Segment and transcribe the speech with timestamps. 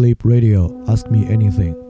[0.00, 0.82] Sleep Radio.
[0.88, 1.89] Ask me anything.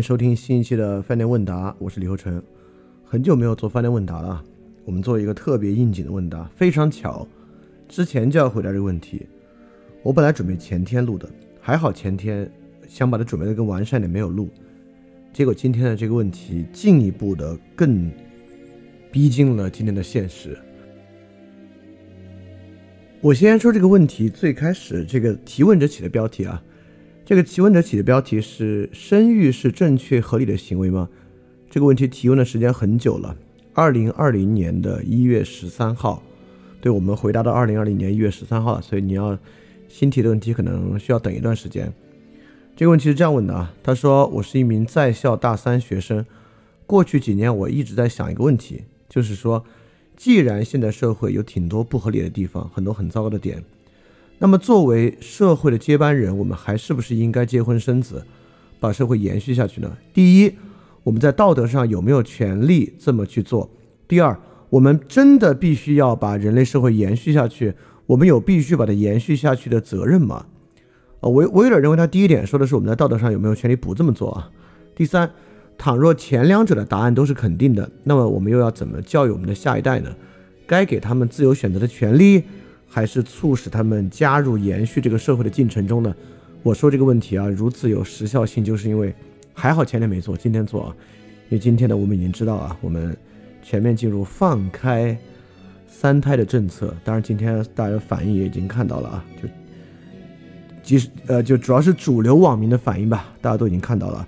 [0.00, 2.42] 收听新一期的饭店问答，我是李厚成。
[3.04, 4.42] 很久没有做饭店问答了，
[4.84, 6.44] 我们做一个特别应景的问答。
[6.54, 7.26] 非常巧，
[7.88, 9.26] 之前就要回答这个问题。
[10.02, 11.28] 我本来准备前天录的，
[11.60, 12.50] 还好前天
[12.88, 14.48] 想把它准备的更完善点，没有录。
[15.32, 18.10] 结果今天的这个问题进一步的更
[19.12, 20.56] 逼近了今天的现实。
[23.20, 26.62] 我先说这个问题，最开始这个提问者起的标题啊。
[27.30, 31.08] 这个提问者起的标题是“生育是正确合理的行为吗？”
[31.70, 33.36] 这个问题提问的时间很久了，
[33.72, 36.24] 二零二零年的一月十三号，
[36.80, 39.38] 对我们回答到二零二零年一月十三号了，所以你要
[39.88, 41.92] 新提的问题可能需要等一段时间。
[42.74, 46.26] 这个问题是这样问的啊，他说：“我是一名在校大三学生，
[46.84, 49.64] 过去几年我一直在想一个问题，就是说，
[50.16, 53.62] 既然现在社会有挺多不合理的地方，很多很糟糕的点。”
[54.42, 58.24] 那么，作为社会的接班人，我们还是不是应该结婚生子，
[58.80, 59.98] 把社会延续下去呢？
[60.14, 60.54] 第一，
[61.02, 63.68] 我们在道德上有没有权利这么去做？
[64.08, 64.34] 第二，
[64.70, 67.74] 我们真的必须要把人类社会延续下去？
[68.06, 70.46] 我们有必须把它延续下去的责任吗？
[71.20, 74.50] 啊，我我有点认为他第一点说的是我们在道德上有没有权利不这么做啊？
[74.96, 75.30] 第三，
[75.76, 80.10] 倘若前两者的答案都是肯定的，那么我们又要怎么教育我们的下一代呢？
[80.66, 82.44] 该给他们自由选择的权利？
[82.92, 86.12] 还是促使他们加入延续这个社会的进程中呢？
[86.64, 89.14] 我说这个问题啊，如此有时效性，就是因为
[89.54, 90.96] 还好前天没做，今天做啊。
[91.48, 93.16] 因为今天呢，我们已经知道啊，我们
[93.62, 95.16] 全面进入放开
[95.86, 96.94] 三胎的政策。
[97.04, 99.48] 当然，今天大家反应也已经看到了啊，就
[100.82, 104.26] 即使呃，就主要是主流网民的反应吧，大家都已经看到了，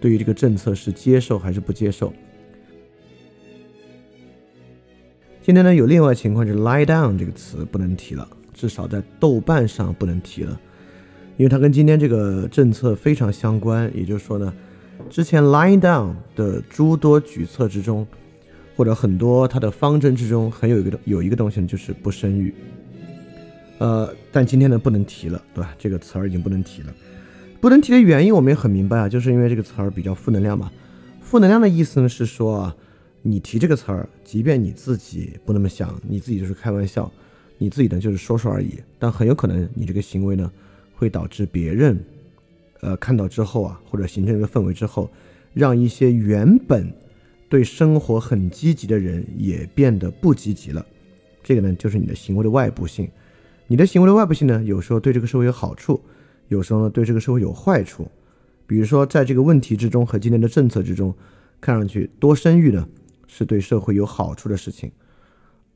[0.00, 2.12] 对于这个政策是接受还是不接受。
[5.48, 10.60] 今天呢，有另外情况，就是 “lie down” 这个词不能提了，至少在豆瓣上不能提了，
[11.38, 13.90] 因为它跟今天这个政策非常相关。
[13.96, 14.52] 也就是说呢，
[15.08, 18.06] 之前 “lie down” 的诸多举措之中，
[18.76, 22.52] 或者很多它的方针之中，很有一个有一个东西呢，就是不生育。
[23.78, 25.74] 呃，但今天呢，不能提了，对吧？
[25.78, 26.92] 这个词儿已经不能提了。
[27.58, 30.70] 不能提的原因我们也很明白啊，就是因为这个词儿比较负能量嘛。
[31.22, 32.76] 负能量的意思呢是说啊。
[33.22, 37.10] 你提这个词儿，即便你自己不那么想，你自己就是开玩笑，
[37.58, 38.74] 你自己呢就是说说而已。
[38.98, 40.50] 但很有可能你这个行为呢，
[40.94, 41.98] 会导致别人，
[42.80, 45.10] 呃，看到之后啊，或者形成一个氛围之后，
[45.52, 46.92] 让一些原本
[47.48, 50.84] 对生活很积极的人也变得不积极了。
[51.42, 53.08] 这个呢，就是你的行为的外部性。
[53.66, 56.00] 你的行为的外部性呢，有时候对这个社会有好处，
[56.48, 58.08] 有时候呢对这个社会有坏处。
[58.66, 61.14] 比如说，在这个问题之中和今天的政策之中，
[61.60, 62.86] 看上去多生育呢。
[63.28, 64.90] 是对社会有好处的事情，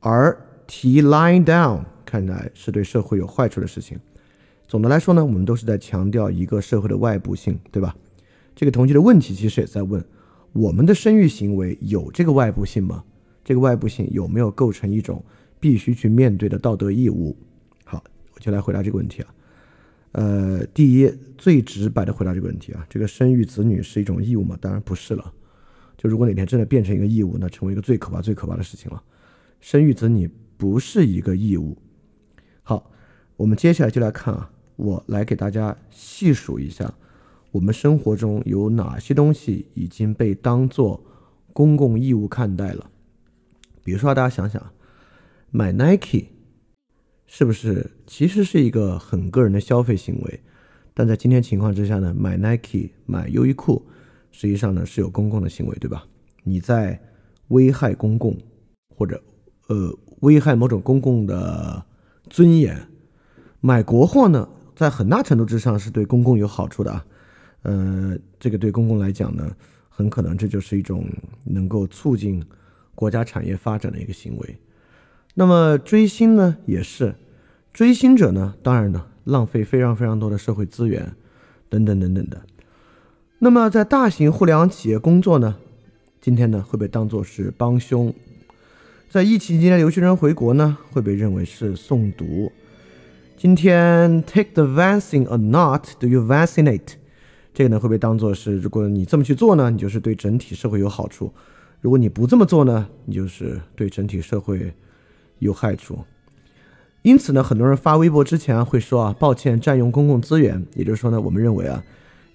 [0.01, 0.37] 而
[0.67, 3.97] 提 lying down 看来是对社会有坏处的事情。
[4.67, 7.95] 总的来说呢，我们都是在强调一个社会的外部性，对吧？
[8.55, 10.03] 这个同学的问题其实也在问：
[10.51, 13.03] 我们的生育行为有这个外部性吗？
[13.43, 15.23] 这个外部性有没有构成一种
[15.59, 17.37] 必须去面对的道德义务？
[17.85, 19.33] 好，我就来回答这个问题啊。
[20.13, 24.57] 呃，第一，最直白的回答这个问题啊，这个生育子女是一种义务吗？
[24.61, 25.33] 当然不是了。
[26.03, 29.01] 就如果哪天真的变成一个义务，那成为一个最可怕、最可怕的事情了。
[29.61, 31.77] 生育子女不是一个义务。
[32.61, 32.91] 好，
[33.37, 36.93] 我们接下来就来看啊，我来给大家细数一下，
[37.51, 41.01] 我们生活中有哪些东西已经被当做
[41.53, 42.91] 公共义务看待了。
[43.81, 44.73] 比如说，大家想想，
[45.51, 46.25] 买 Nike
[47.25, 50.41] 是不是其实是一个很个人的消费行为？
[50.93, 53.87] 但在今天情况之下呢，买 Nike、买优衣库。
[54.33, 56.03] 实际上呢是有公共的行为，对吧？
[56.43, 56.99] 你在
[57.47, 58.37] 危害公共，
[58.89, 59.23] 或者
[59.67, 61.85] 呃危害某种公共的
[62.29, 62.77] 尊严。
[63.61, 67.05] 买国货呢，在很大程度之上是对公共有好处的啊。
[67.61, 69.55] 呃，这个对公共来讲呢，
[69.87, 71.05] 很可能这就是一种
[71.45, 72.43] 能够促进
[72.93, 74.59] 国家产业发展的一个行为。
[75.35, 77.15] 那么追星呢，也是
[77.71, 81.15] 追星者呢，当然呢，浪费非常非常多的社会资源，
[81.69, 82.41] 等等等等的。
[83.43, 85.57] 那么在大型互联网企业工作呢，
[86.21, 88.13] 今天呢会被当作是帮凶。
[89.09, 92.49] 在疫情期间留学生回国呢，会被认为是送毒。
[93.35, 96.93] 今天 take the vaccine or not？Do you vaccinate？
[97.53, 101.33] 这个呢会被当做是，如果你这么去做呢，你就是对整体社会有好处；
[101.81, 104.71] 如果你不这么做呢，你就是对整体社会
[105.39, 105.99] 有害处。
[107.01, 110.65] 因此呢，很多人发微博之前会说啊，抱歉占用公共资源。
[110.75, 111.83] 也就是说呢，我们认为啊，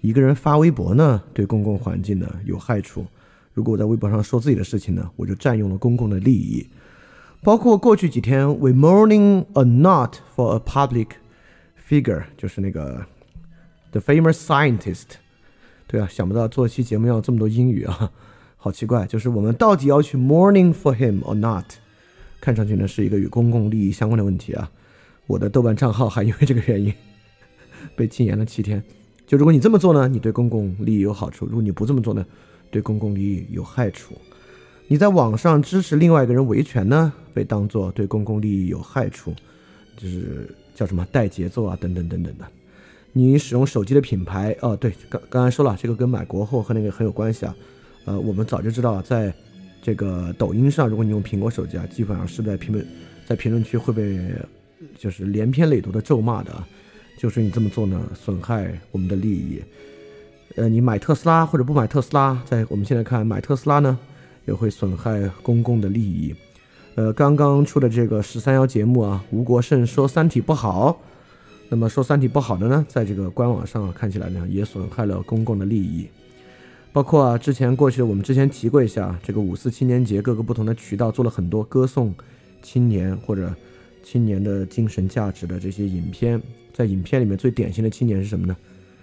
[0.01, 3.07] 一个人发微博呢，对公共环境呢有害处。
[3.53, 6.69] 如果我在微博上说自己的事情呢，我就占用了公共的利益。
[7.43, 11.09] 包括过去几天，we mourning a not for a public
[11.89, 13.07] figure，就是那个。
[13.91, 15.17] The famous scientist，
[15.87, 18.13] 对啊，想不到做一期节目要这么多英语啊，
[18.59, 19.07] 好奇怪。
[19.07, 21.65] 就是我们到底要去 mourning for him or not？
[22.39, 24.71] 看上去呢是一个与公共利益相关的问题啊。
[25.27, 26.93] 我的豆瓣账号还因为这个原因
[27.97, 28.85] 被禁言了七天。
[29.29, 32.25] 就如果你这么做呢，你对公共利益有好处；如果你不这么做呢，
[32.71, 34.15] 对公共利益有害处。
[34.87, 39.35] 你在网上支持另外一个人维权呢，被当做对公共利益有害处，
[39.99, 42.47] 就是叫什么带节奏啊，等等等等的。
[43.13, 47.55] 你使用手机的品牌哦，对，刚刚才说了，这个跟买国货和那个很有关系啊。
[48.07, 49.31] 呃，我们早就知道了，在
[49.83, 52.87] 这个抖音上，如果你用苹果手机啊，基本上是在评论
[53.27, 54.19] 在评论区会被
[54.97, 56.65] 就是连篇累牍的咒骂的，
[57.19, 59.61] 就是你这么做呢，损害我们的利益。
[60.55, 63.99] 呃，你买特斯拉或者不买特斯拉，在我们现在看买特斯拉呢，
[64.47, 66.35] 也会损害公共的利益。
[66.95, 71.01] 呃，刚刚出的这个十三幺节目啊，吴国胜说《三体》不好。
[71.69, 76.09] 那么说《三体》不好的呢，在这个官网上看起来呢，也损害了公共的利益，
[76.93, 82.15] 包括啊，之前过去的我们之前提过一下，这个五四青年节，各个不同的渠道做了很多歌颂
[82.63, 83.55] 青年或者
[84.03, 86.41] 青年的精神价值的这些影片，
[86.79, 88.57] 在影片里面最典型的青年是什么呢？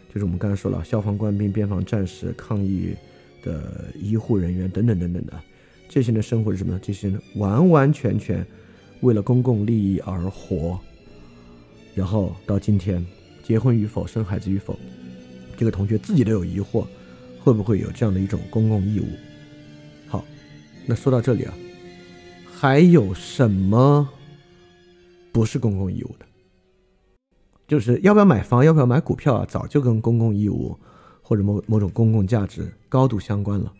[0.07, 2.95] 就是我们刚才说了，消防官兵、边防战士、抗疫
[3.43, 5.33] 的医护人员等等等等的，
[5.89, 6.79] 这些人的生活是什么呢？
[6.81, 8.47] 这些人完完全全
[9.01, 10.79] 为了公共利益而活。
[11.93, 13.05] 然后到今天，
[13.43, 14.79] 结婚与否、生孩子与否，
[15.57, 16.87] 这个同学自己都有疑惑，
[17.41, 19.07] 会不会有这样的一种公共义务？
[20.07, 20.23] 好，
[20.85, 21.53] 那说到这里啊，
[22.49, 24.07] 还有什么
[25.33, 26.25] 不是公共义务的？
[27.67, 30.77] 就是要不要买房、要不要买股票啊，早就跟公共义务
[31.21, 33.73] 或者某某种公共价值高度相关了。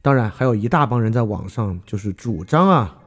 [0.00, 2.98] 当然，还有一大帮人在网上就是主张啊，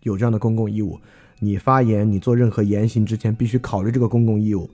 [0.00, 0.98] 有这样的公共义务。
[1.40, 4.68] 你发言，你做任何言行之前，必须考虑这个公共义务，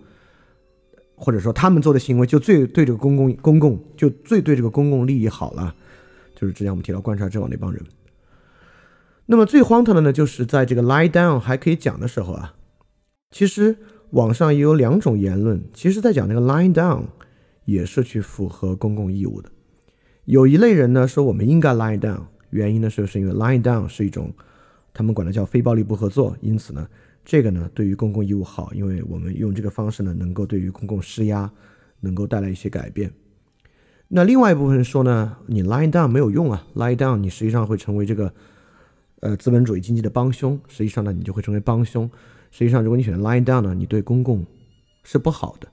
[1.17, 5.75] 或者说他们做的行为就最对这个公共公共就最对这个公共利益好了。
[6.35, 7.85] 就是之前我们提到观察者网那帮人。
[9.27, 12.55] 那么最荒唐的呢，就是在这个 lie down 还可以讲的时候啊，
[13.31, 13.77] 其实
[14.15, 17.03] 网上也有两种言论，其实在讲那个 lie down
[17.65, 19.51] 也是去符合公共义务的。
[20.25, 24.33] 有一类人呢说我们应该 lie down，原因呢是是因为 lie down 是一种。
[24.97, 26.89] 他们管它叫非暴力不合作，因此呢，
[27.25, 31.51] 这个呢对于公共义务好，因为我们用这个方式呢，能够对于公共施压，
[31.99, 33.13] 能够带来一些改变。
[34.07, 38.33] 那另外一部分人说呢，你 lie down 没有用啊，lie down 你实际上会成为这个
[39.19, 42.09] 呃资本主义经济的帮凶，实际上呢你就会成为帮凶。
[42.55, 44.47] 实际上如果你选择 lie down 呢，你对公共
[45.03, 45.67] 是不好的。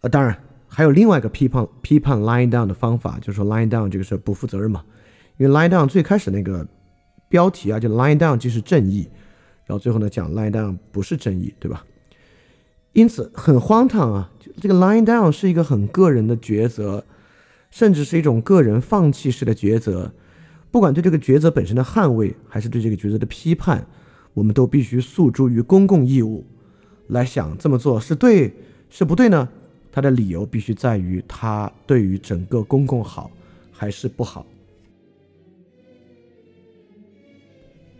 [0.00, 4.82] 呃，当然还有另外一个批判批判 lie down 的方法，就是说 lie down 这个是不负责任嘛，
[5.36, 6.66] 因为 lie down 最开始那个。
[7.30, 9.06] 标题啊，就 lie down 即是正义，
[9.66, 11.84] 然后最后呢讲 lie down 不是正义，对吧？
[12.94, 14.30] 因此很荒唐啊，
[14.62, 17.04] 这个 lie down 是一个很个人的抉择，
[17.70, 20.10] 甚至是一种个人放弃式的抉择。
[20.70, 23.86] 不管对这个抉择本身的捍卫，还是对这个抉择的批判，
[24.38, 26.44] 我们都必须诉诸于公共义务
[27.08, 28.52] 来想这么做是对
[28.88, 29.48] 是不对呢？
[29.90, 33.32] 他的理由必须在于他对于整个公共好
[33.72, 34.46] 还是不好。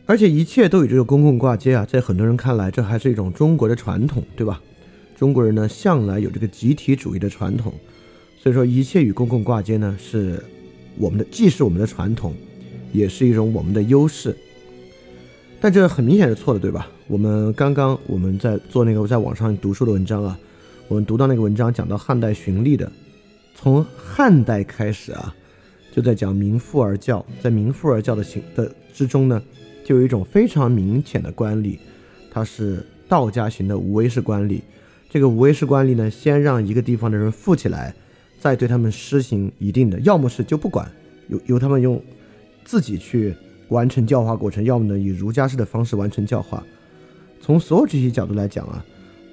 [0.07, 4.63] 而且一切都与这个公共挂接啊，在很多人看来，这还是一种中国的传统，对吧？
[5.17, 7.75] 中国人呢，向来有这个集体主义的传统，
[8.41, 10.41] 所以说一切与公共挂接呢，是
[10.97, 12.33] 我们的，既是我们的传统，
[12.93, 14.37] 也是一种我们的优势。
[15.61, 16.89] 但这很明显是错的，对吧？
[17.07, 20.39] 我们刚刚我们在做那个在网上读书的文章啊，
[20.87, 22.91] 我们读到那个文章讲到汉代循吏的，
[23.55, 25.35] 从汉代开始啊，
[25.93, 29.43] 就在讲民富而教，在民富而教的行的之中呢。
[29.85, 31.79] 就有一种非常明显的官吏，
[32.31, 34.61] 他是道家型的无为式官吏。
[35.09, 37.95] 这个无为式官吏呢，先让一个地方的人富起来，
[38.39, 40.87] 再对他们施行一定的，要么是就不管，
[41.29, 41.99] 由由他们用
[42.67, 43.35] 自己去
[43.69, 46.65] 完成教化过程，要么呢以儒家式的方式完成教化。
[47.41, 48.85] 从所有这些角度来讲啊，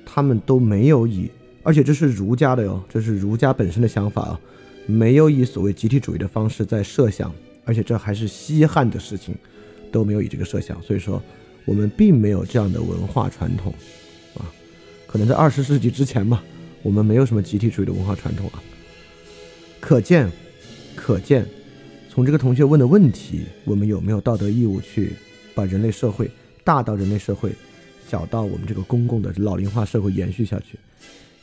[0.06, 1.30] 他们都没有以，
[1.64, 4.40] 而且这是儒家的哟，这是儒家本身的想法啊，
[4.86, 7.34] 没有以所谓集体主义的方式在设想，
[7.66, 9.36] 而且这还是西汉的事情，
[9.92, 11.22] 都没有以这个设想，所以说
[11.66, 13.74] 我们并没有这样的文化传统
[14.36, 14.46] 啊。
[15.08, 16.44] 可能在二十世纪之前吧，
[16.84, 18.62] 我们没有什么集体主义的文化传统啊。
[19.80, 20.32] 可见，
[20.96, 21.46] 可见，
[22.16, 25.12] 从这个同学问的问题，我们有没有道德义务去
[25.54, 26.32] 把人类社会
[26.64, 27.52] 大到人类社会，
[28.08, 30.80] 小到我们这个公共的老龄化社会延续下去，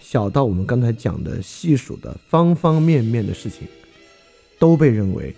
[0.00, 3.69] 小到我们刚才讲的细数的方方面面的事情，
[4.59, 5.35] 都被认为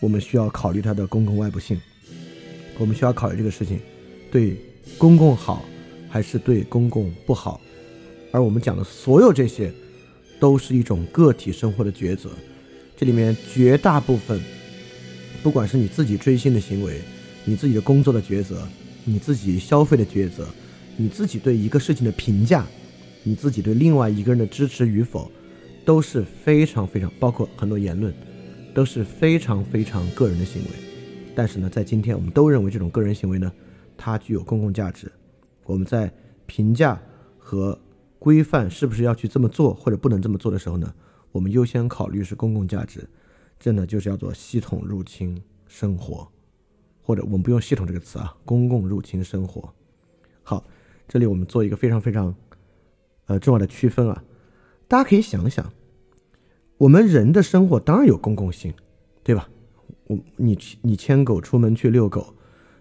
[0.00, 1.80] 我们需要考虑它的公共外部性，
[2.76, 3.80] 我们需要考虑这个事情
[4.30, 4.54] 对
[4.98, 5.64] 公共好。
[6.10, 7.60] 还是对公共不好，
[8.32, 9.70] 而我们讲的所有这些，
[10.40, 12.30] 都是一种个体生活的抉择。
[12.96, 14.40] 这里面绝大部分，
[15.42, 17.00] 不管是你自己追星的行为，
[17.44, 18.66] 你自己的工作的抉择，
[19.04, 20.46] 你自己消费的抉择，
[20.96, 22.66] 你自己对一个事情的评价，
[23.22, 25.30] 你自己对另外一个人的支持与否，
[25.84, 28.12] 都是非常非常，包括很多言论，
[28.74, 30.68] 都是非常非常个人的行为。
[31.34, 33.50] 但是呢，在今天，我们都认为这种个人行为呢，
[33.96, 35.10] 它具有公共价值。
[35.64, 36.12] 我们在
[36.46, 37.00] 评价
[37.38, 37.78] 和
[38.18, 40.92] 规范是不是要去这么做或者不能这么做的时候呢，
[41.30, 43.08] 我们优先考虑是公共价值，
[43.58, 46.28] 这呢就是叫做系统入侵生活，
[47.02, 49.72] 或者我们不用“系统”这个词啊，公共入侵生活。
[50.42, 50.64] 好，
[51.06, 52.34] 这里我们做一个非常非常
[53.26, 54.24] 呃重要的区分啊，
[54.86, 55.72] 大家可以想想，
[56.78, 58.72] 我们人的生活当然有公共性，
[59.22, 59.48] 对吧？
[60.06, 62.34] 我你你牵狗出门去遛狗，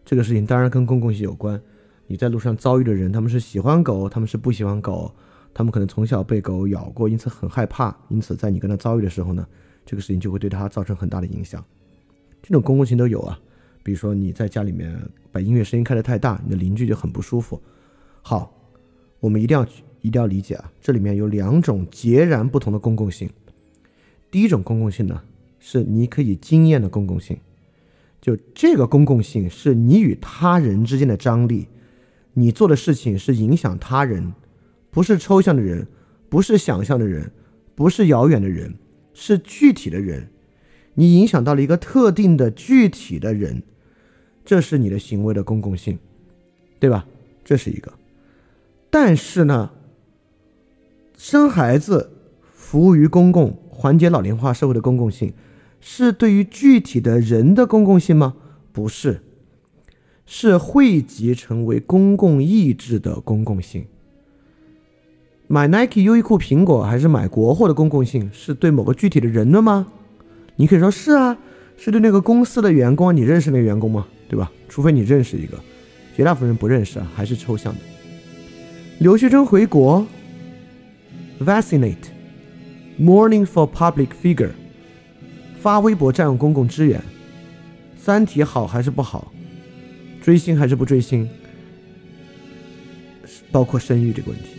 [0.05, 1.61] 这个事情当然跟公共性有关。
[2.09, 5.13] 你在路上遭遇的人，他们是喜欢狗，他们是不喜欢狗，
[5.53, 9.45] 他们可能从小被狗咬过，因此很害怕，因此在你跟他遭遇的时候呢，
[9.87, 11.63] 这个事情就会对他造成很大的影响。
[12.43, 13.39] 这种公共性都有啊，
[13.81, 14.95] 比如说你在家里面
[15.31, 17.59] 把音乐声音开得太大，你的邻居就很不舒服。
[18.21, 18.53] 好，
[19.21, 19.65] 我们一定要
[20.01, 23.29] 一定要理解啊，这里面有两种截然不同的公共性。
[24.29, 25.23] 第一种公共性呢，
[25.57, 27.37] 是你可以经验的公共性，
[28.19, 31.67] 就这个公共性是你与他人之间的张力。
[32.33, 34.33] 你做的事情是影响他人，
[34.91, 35.87] 不是抽象的人，
[36.29, 37.31] 不是想象的人，
[37.73, 38.75] 不是遥远的人，
[39.19, 40.29] 是具体的人。
[40.93, 43.63] 你影响到了一个特定的具体的人，
[44.45, 45.97] 这是你的行为的公共性，
[46.79, 47.07] 对吧？
[47.43, 47.93] 这是一个。
[48.91, 49.71] 但是呢，
[51.17, 52.11] 生孩子、
[52.53, 55.33] 服务于公共、缓解老龄化社会的公共性，
[55.81, 58.35] 是对于具体的人的公共性吗？
[58.71, 59.23] 不是。
[60.25, 63.85] 是汇集成为公共意志的公共性。
[65.47, 69.87] 买 Nike、优衣库、苹果还是买国货的公共性，是对某个具体的人的吗？
[70.57, 71.37] 你可以说是啊，
[71.77, 73.15] 是对那个公司的员工。
[73.15, 74.05] 你认识那个员工吗？
[74.27, 74.51] 对吧？
[74.67, 75.57] 除非你认识一个，
[76.15, 77.79] 绝大部分人不认识啊，还是抽象的。
[78.99, 80.05] 留学生回国
[81.39, 84.49] ，vaccinate，mourning for public figure，
[85.61, 87.01] 发微博占用公共资源，
[87.95, 89.31] 三体好还是不好？
[90.21, 91.29] 追星还是不追星，
[93.49, 94.57] 包括生育这个问题，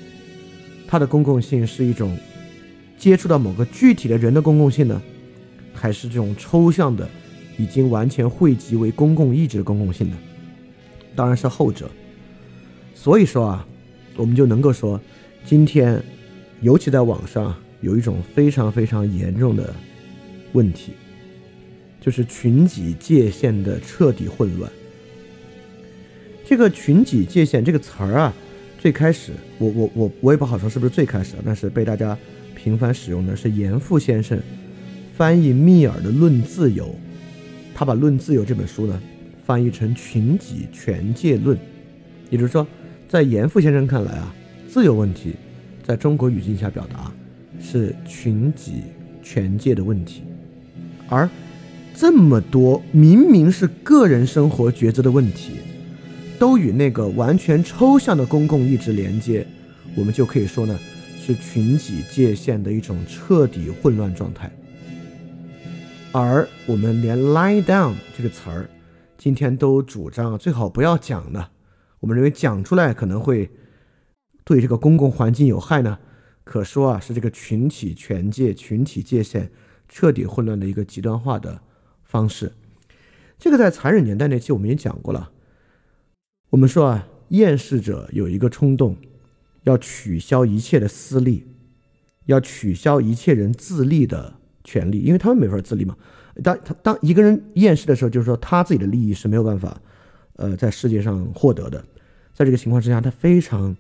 [0.89, 2.19] 它的公共性是一种
[2.97, 5.01] 接触到某个具体的人的公共性呢，
[5.75, 7.09] 还是这种抽象的，
[7.59, 10.17] 已经完全汇集为公共意志的公共性呢？
[11.15, 11.91] 当然是后者。
[12.95, 13.69] 所以说啊，
[14.17, 15.01] 我们就能够说，
[15.45, 16.03] 今天
[16.63, 19.73] 尤其在网上有一种非常非常严重的
[20.53, 20.93] 问题，
[22.01, 24.73] 就是群体界限的彻底混乱。
[26.45, 28.35] 这个群体界限这个词儿啊，
[28.79, 32.17] 最开始我我我我也不好说是不是最开始，但是被大家
[32.55, 34.41] 频繁使用的是严复先生
[35.17, 36.85] 翻译密尔的《论自由》，
[37.75, 39.03] 他把《论自由》这本书呢
[39.45, 41.59] 翻译成群体权界论，
[42.31, 42.65] 也就是说，
[43.09, 44.33] 在严复先生看来啊，
[44.69, 45.35] 自由问题
[45.85, 47.13] 在中国语境下表达
[47.61, 48.85] 是群体
[49.25, 50.23] 权界的问题，
[51.09, 51.29] 而
[51.97, 55.55] 这么多明明是个人生活抉择的问题。
[56.39, 59.47] 都与那个完全抽象的公共意志连接，
[59.97, 60.79] 我们就可以说呢，
[61.19, 64.51] 是群体界限的一种彻底混乱状态。
[66.13, 68.71] 而我们连 “lie down” 这个词儿，
[69.19, 71.51] 今天都主张最好不要讲的。
[72.01, 73.51] 我们认为讲出来可能会
[74.45, 75.99] 对这个公共环境有害呢。
[76.45, 79.51] 可说啊，是这个群体权界、群体界限
[79.89, 81.61] 彻底混乱的一个极端化的
[82.05, 82.53] 方式。
[83.39, 85.31] 这个在残忍年代那期我们也讲过了。
[86.51, 88.97] 我们说啊，厌世者有一个冲动，
[89.65, 91.45] 要取消一切的私利，
[92.27, 95.97] 要取消一切人自立的权利，因为他们没法自立嘛。
[96.43, 99.81] 当他当一个人厌世的时候，就是说他自己的利益是没有办法，
[100.37, 101.85] 呃，在世界上获得的。
[102.33, 103.77] 在这个情况之下，他非常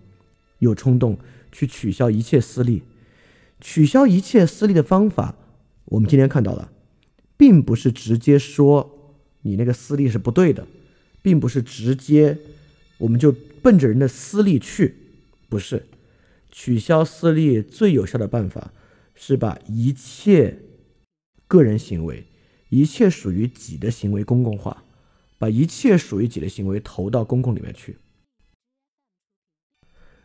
[0.59, 1.17] 有冲动
[1.51, 2.83] 去取消一切私利。
[3.61, 5.35] 取消一切私利的方法，
[5.87, 6.71] 我们今天看到了，
[7.37, 10.67] 并不是直接说你那个私利是不对的，
[11.23, 12.37] 并不是直接
[12.99, 14.95] 我们就奔着人的私利去，
[15.49, 15.87] 不是。
[16.51, 18.73] 取消私利最有效的办法
[19.15, 20.59] 是把一切
[21.47, 22.25] 个人行为、
[22.71, 24.83] 一切属于己的行为公共化，
[25.39, 27.99] 把一切属于己的行为投到公共里面去。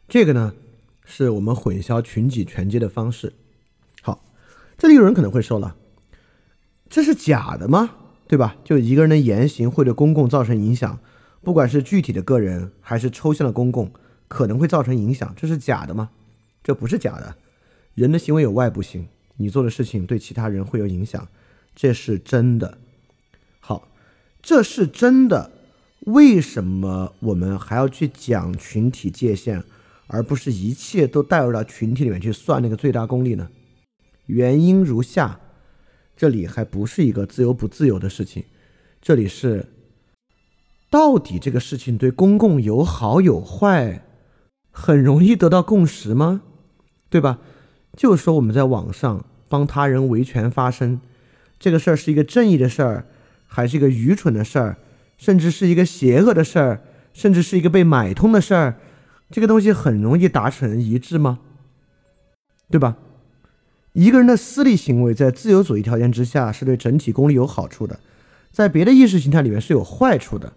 [0.07, 0.55] 这个呢，
[1.05, 3.33] 是我们混淆群己权阶的方式。
[4.01, 4.23] 好，
[4.77, 5.75] 这里有人可能会说了，
[6.89, 7.97] 这是假的吗？
[8.27, 8.57] 对吧？
[8.63, 10.99] 就一个人的言行会对公共造成影响，
[11.43, 13.91] 不管是具体的个人还是抽象的公共，
[14.27, 16.09] 可能会造成影响，这是假的吗？
[16.63, 17.35] 这不是假的。
[17.95, 19.07] 人的行为有外部性，
[19.37, 21.27] 你做的事情对其他人会有影响，
[21.75, 22.77] 这是真的。
[23.59, 23.89] 好，
[24.41, 25.51] 这是真的。
[26.05, 29.63] 为什么我们还要去讲群体界限？
[30.07, 33.49] 而不是一切都带入到群体里面去算那个最大公利呢？
[34.27, 35.39] 原因如下：
[36.15, 38.43] 这里还不是一个自由不自由的事情，
[39.01, 39.72] 这里是
[40.93, 44.03] 到底这个事情对公共有好有坏，
[44.69, 46.43] 很容易得到共识吗？
[47.09, 47.39] 对吧？
[47.97, 51.01] 就说我们在网上帮他人维权发声，
[51.57, 53.07] 这个事儿是一个正义的事儿，
[53.47, 54.77] 还是一个愚蠢的事儿，
[55.17, 56.81] 甚至是一个邪恶的事儿，
[57.11, 58.75] 甚至是一个被买通的事儿？
[59.31, 61.39] 这个东西很容易达成一致吗？
[62.69, 62.97] 对吧？
[63.93, 67.99] 一个人的私利行为在自由主义条件之下是对整体公利有好处的，
[68.51, 70.53] 在别的意识形态里面是有坏处的。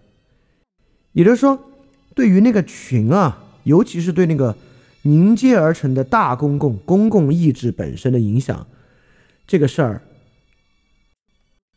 [1.17, 1.59] 也就是说，
[2.13, 4.55] 对于那个群啊，尤其是对那个
[5.01, 8.67] 凝结而成的大公共公共意志本身的影响，
[9.47, 10.03] 这个事儿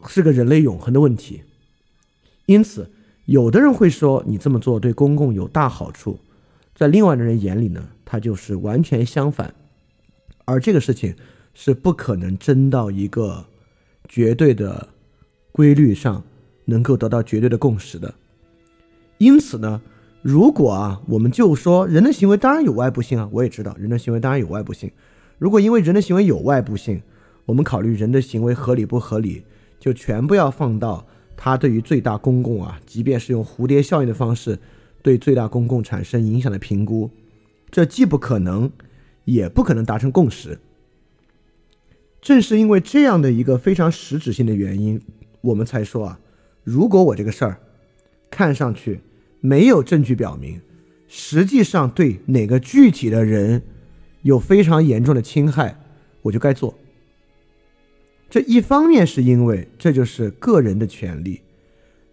[0.06, 1.40] 是个人类永恒的问题。
[2.44, 2.90] 因此，
[3.24, 6.20] 有的人会说你这么做对公共有大好处。
[6.74, 9.54] 在另外的人眼里呢，他就是完全相反，
[10.44, 11.16] 而这个事情
[11.54, 13.46] 是不可能真到一个
[14.06, 14.90] 绝对的
[15.50, 16.22] 规律上，
[16.66, 18.14] 能够得到绝对的共识的。
[19.20, 19.82] 因此呢，
[20.22, 24.90] 如果啊，我们就说人的行为当然有外部性啊，我也知道人的行为当然有外部性。
[25.38, 27.02] 如果因为人的行为有外部性，
[27.44, 29.44] 我们考虑人的行为合理不合理，
[29.78, 31.06] 就全部要放到
[31.36, 34.58] 他对于最大公共啊，即便是用蝴蝶效应的方式。
[35.02, 37.10] 对最大公共产生影响的评估，
[37.70, 38.70] 这既不可能，
[39.24, 40.58] 也不可能达成共识。
[42.20, 45.00] 正是因为这样的一个非常实质性的原因，
[45.40, 46.20] 我们才说啊，
[46.64, 47.60] 如果我这个事儿
[48.30, 49.00] 看上去
[49.40, 50.60] 没有证据表明，
[51.08, 53.62] 实际上对哪个具体的人
[54.22, 55.78] 有非常严重的侵害，
[56.22, 56.74] 我就该做。
[58.28, 61.40] 这一方面是因为这就是个人的权利，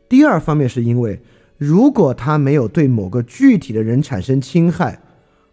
[0.10, 1.20] 第二方面是因为。
[1.60, 5.02] 如果他没有对某个具体的人产生侵害，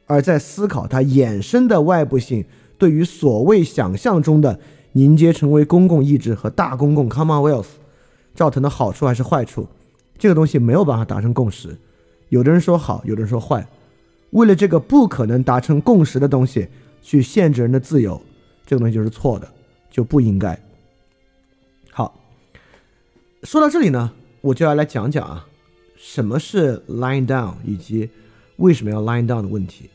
[0.05, 2.45] 而在思考他衍生的外部性
[2.77, 4.61] 对于所谓想象中的
[4.93, 7.69] 凝结成为公共意志和大公共 Commonwealth
[8.35, 9.67] 造成的好处还是坏处，
[10.25, 11.77] 这个东西没有办法达成共识。
[12.31, 13.69] 有的人说好，有的人说坏。
[14.31, 16.67] 为了这个不可能达成共识的东西
[17.03, 18.19] 去限制人的自由，
[18.65, 19.47] 这个东西就是错的，
[19.91, 20.59] 就不应该。
[21.91, 22.19] 好，
[23.43, 25.47] 说到这里呢，我就要来讲讲啊。
[25.95, 28.09] 什么是 line down，以及
[28.57, 29.91] 为什么要 line down 的问题？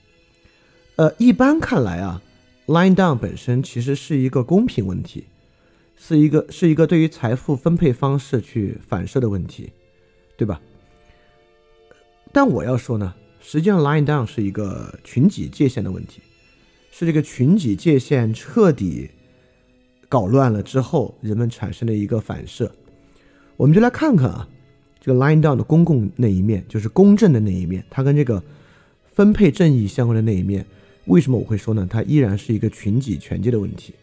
[0.97, 2.21] 呃，一般看来啊
[2.67, 5.25] ，line down 本身其实是一个公平问题，
[5.97, 9.71] 是一个是一个对于财富分配方式去反射的问题，
[10.39, 10.61] 对吧？
[12.31, 16.21] 但我要说呢，实际上 line down 是一个群己界限的问题，
[16.91, 19.09] 是这个群己界限彻底
[20.07, 22.73] 搞乱了之后，人们产生的一个反射。
[23.57, 24.47] 我们就来看看啊。
[25.01, 28.43] 这个 line down 的公共那一面，就是公正的那一面，它跟这个
[29.05, 30.65] 分配正义相关的那一面，
[31.05, 31.87] 为什么我会说呢？
[31.89, 33.93] 它依然是一个群己权界的问题。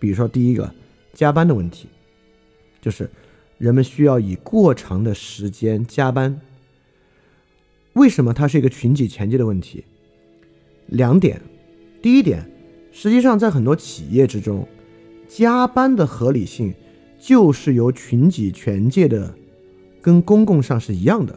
[0.00, 0.72] 比如说第一个
[1.14, 1.88] 加班的问题，
[2.82, 3.08] 就是
[3.58, 6.40] 人们需要以过长的时间加班。
[7.92, 9.84] 为什么它是一个群己权阶的问题？
[10.86, 11.40] 两点，
[12.00, 12.48] 第一点，
[12.92, 14.66] 实际上在很多企业之中，
[15.28, 16.72] 加班的合理性
[17.18, 19.34] 就是由群己权界的。
[20.00, 21.36] 跟公共上是一样的，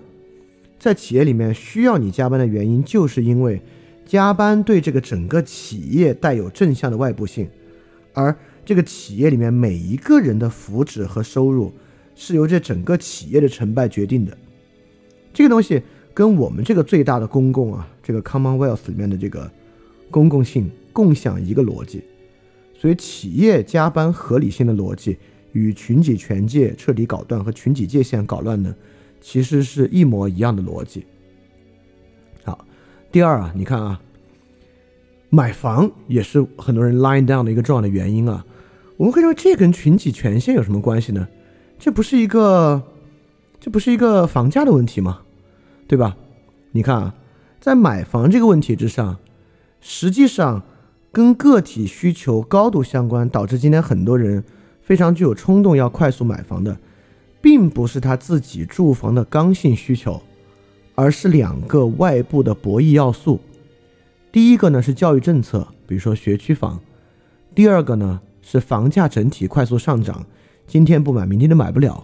[0.79, 3.59] 在企业里面需要你加班的原因，就是因为
[4.05, 7.49] 加班对这个整个企业带有正向的外部性，
[8.13, 11.73] 而这个企业里面每一个人的福祉和收入
[12.23, 14.37] 是由这整个企业的成败决定的。
[15.33, 15.81] 这个东西
[16.13, 19.51] 跟我们这个最大的公共啊，这个 Commonwealth 里面的这个
[20.11, 22.03] 公共性共享一个逻辑，
[22.79, 25.17] 所以企业加班合理性的逻辑
[25.53, 28.75] 与群体权界彻底搞断和群体界限搞乱呢，
[29.19, 31.03] 其实是一模一样的逻辑。
[32.43, 32.63] 好，
[33.11, 33.99] 第二啊，你看啊，
[35.31, 38.45] 买房也是很多人 line down 的一个重要的原因啊。
[38.97, 41.27] 我们会认为这跟群体权限有什么关系呢？
[41.83, 42.83] 这不是一个，
[43.59, 45.21] 这不是一个房价的问题吗？
[45.87, 46.15] 对吧？
[46.73, 47.15] 你看啊，
[47.59, 49.17] 在买房这个问题之上，
[49.79, 50.61] 实际上
[51.11, 54.43] 跟个体需求高度相关，导致今天很多人
[54.83, 56.77] 非常具有冲动要快速买房的，
[57.41, 60.21] 并不是他自己住房的刚性需求，
[60.93, 63.39] 而是两个外部的博弈要素。
[64.31, 66.77] 第一个呢是教育政策，比如说学区房；
[67.55, 68.21] 第二个呢。
[68.43, 70.25] 是房价整体快速上涨，
[70.71, 72.01] 今天不买，明天就买不了。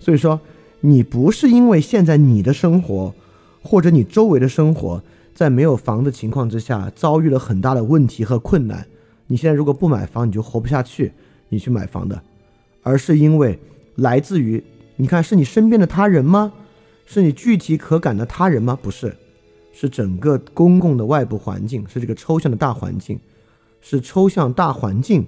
[0.00, 0.40] 所以说，
[0.80, 3.14] 你不是因为现在你的生活
[3.62, 5.00] 或者你周围的生活
[5.32, 8.84] 在没有房的情况之下遭遇了很大的问题和困难，
[9.28, 11.12] 你现在如果不买房你就活不下去，
[11.48, 12.20] 你去买房的，
[12.82, 13.56] 而是因为
[13.94, 14.60] 来自于
[14.96, 16.52] 你看是你身边的他人吗？
[17.06, 18.76] 是你具体可感的他人吗？
[18.82, 19.16] 不是，
[19.72, 23.20] 是整个公共的外部环境，是这个抽象的大环境，
[23.80, 25.24] 是抽象大环境。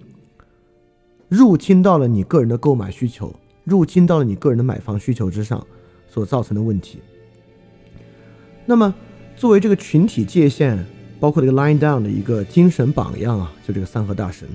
[1.28, 3.34] 入侵到了你个人的购买需求，
[3.64, 5.66] 入侵到了你个人的买房需求之上，
[6.08, 7.00] 所造成的问题。
[8.64, 8.94] 那么，
[9.36, 10.78] 作为这个群体界限，
[11.18, 14.48] 包括这个 line down 的一个精神榜样啊，就这个三河大神，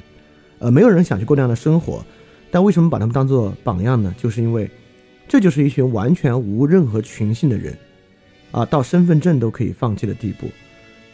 [0.59, 2.05] 呃，没有人想去过那样的生活，
[2.49, 4.13] 但为什么把他们当做榜样呢？
[4.17, 4.69] 就是因为，
[5.27, 7.77] 这就是一群完全无任何群性的人，
[8.51, 10.47] 啊，到身份证都可以放弃的地步。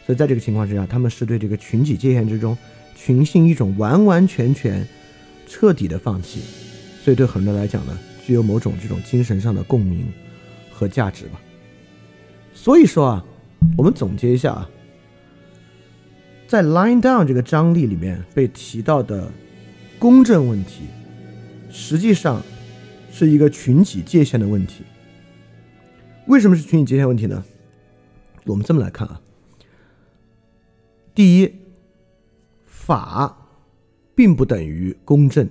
[0.06, 2.56] 所以在这个情况之下，他们是对这个群体界限之中
[2.94, 4.86] 群性一种完完全全。
[5.48, 6.40] 彻底的放弃，
[7.02, 10.06] 所以对很多人来讲呢，具有某种这种精神上的共鸣
[10.70, 11.40] 和价值吧。
[12.54, 13.24] 所以说啊，
[13.76, 14.70] 我们总结一下啊，
[16.46, 19.32] 在 line down 这个张力里面被提到的
[19.98, 20.82] 公正问题，
[21.70, 22.42] 实际上
[23.10, 24.84] 是一个群体界限的问题。
[26.26, 27.42] 为什么是群体界限问题呢？
[28.44, 29.20] 我们这么来看啊，
[31.14, 31.54] 第一，
[32.66, 33.37] 法。
[34.18, 35.48] 并不等于公正，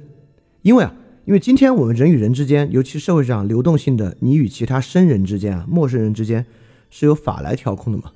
[0.62, 6.46] 因为啊，因为今天我们人与人之间，尤其社会上流动性的你与其他生人之间啊，陌生人之间，
[6.90, 8.12] 是由法来调控的嘛。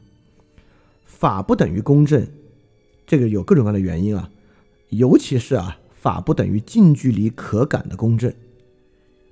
[1.05, 2.27] 法不等于公正，
[3.07, 4.29] 这个有各种各样的原因啊，
[4.89, 8.33] 尤其是啊，法不等于近距离可感的公正。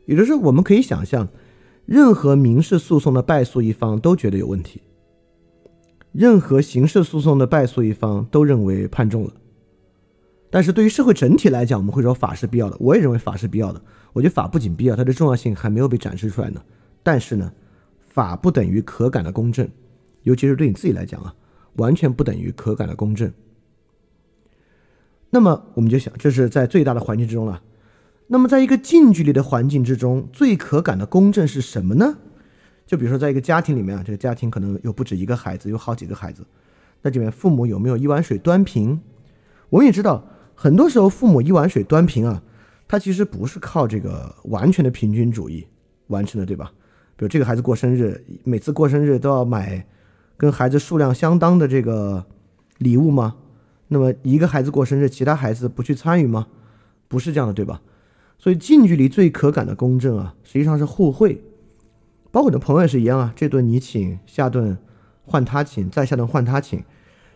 [0.06, 1.28] 也就是我们可以想象，
[1.86, 4.80] 任何民事诉讼的败诉一方都觉得有问题，
[6.14, 9.34] 任何刑事诉讼的败诉一方都认为判重了。
[10.52, 12.78] 但是对于社会整体来讲，我们会说法是必要的。
[12.80, 13.82] 我也认为法是必要的。
[14.14, 16.62] 我觉得法不仅必要，它的重要性还没有被展示出来呢。
[17.04, 17.54] 但是呢，
[18.10, 19.70] 法不等于可感的公正，
[20.24, 21.36] 尤其是对你自己来讲啊，
[21.76, 23.32] 完全不等于可感的公正。
[25.30, 27.62] 那么我们就想，这是在最大的环境之中了。
[28.26, 32.18] 那么在一个近距离的环境之中，最可感的公正是什么呢？
[32.88, 36.44] 就比如说，在一个家庭里面啊，这个家庭可能有不止一个孩子，有好几个孩子，
[37.04, 39.00] 那里面父母有没有一碗水端平？
[39.70, 40.26] 我们也知道。
[40.62, 42.44] 很多时候，父母一碗水端平啊，
[42.86, 45.66] 他其实不是靠这个完全的平均主义
[46.08, 46.70] 完成的，对吧？
[47.16, 49.88] 比如这个孩子过生日，每次过生日都要买
[50.36, 52.26] 跟孩子数量相当的这个
[52.78, 53.38] 礼物吗？
[53.88, 56.48] 那么一个孩子过生日，其他孩子不去参与吗？
[57.08, 57.82] 不是这样的，对吧？
[58.38, 61.42] 所以近距离最可感的公正啊，实际上是互惠，
[62.32, 64.78] 包括我的朋友也是一样啊，这顿你请，下顿
[65.24, 66.84] 换他请，再下顿换他请。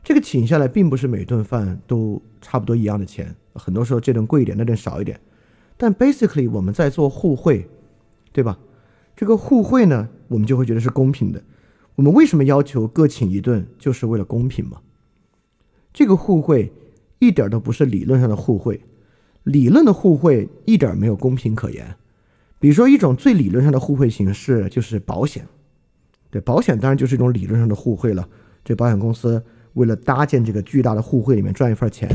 [0.04, 5.18] 这个请下来，并不是每顿饭都差不多一样的钱，很多时候这顿贵一点，那顿少一点。
[5.78, 7.70] 但 basically 我们在做互惠，
[8.34, 8.60] 对吧？
[9.16, 11.42] 这个互惠呢，我们就会觉得是公平的。
[11.96, 14.82] 我们为什么要求各请一顿，就是为了公平嘛？
[15.94, 16.74] 这个互惠
[17.20, 18.82] 一点都不是理论上的互惠，
[19.44, 21.96] 理论的互惠一点没有公平可言。
[22.60, 25.48] 比如说一种最理论上的互惠形式就是保险，
[26.30, 28.28] 对，保险当然就是一种理论上的互惠了。
[28.66, 29.42] 这保险公司。
[29.74, 32.08] 为了搭建这个巨大的互惠里面赚一份钱，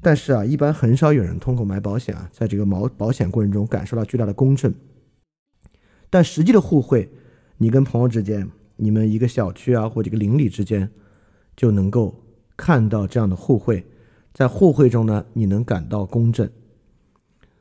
[0.00, 4.74] 但是啊，一般很少有人通过买保险啊，在这个毛保险过程中感受到巨大的公正。
[6.10, 7.10] 但实际的互惠，
[7.58, 10.90] 你跟朋友之间，你们一个小区啊或者一个邻里之间，
[11.56, 12.24] 就能够
[12.56, 13.86] 看到这样的互惠，
[14.34, 16.50] 在互惠中呢，你能感到公正。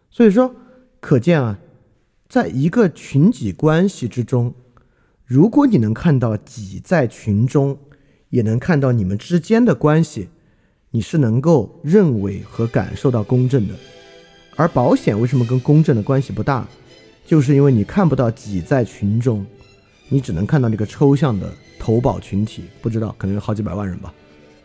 [0.10, 0.56] 所以说，
[1.00, 1.60] 可见啊，
[2.28, 4.56] 在一个群体关系之中，
[5.26, 7.78] 如果你能看到己在群中。
[8.32, 10.30] 也能看到你们之间的关系，
[10.90, 13.76] 你是能够认为和感受到公正的。
[14.56, 16.68] 而保险为什么跟公正的关系不大？
[17.26, 19.46] 就是因为你看不到己在群中，
[20.10, 24.14] 你只能看到那个抽象的投保群体，不知道可能有好几百万人吧，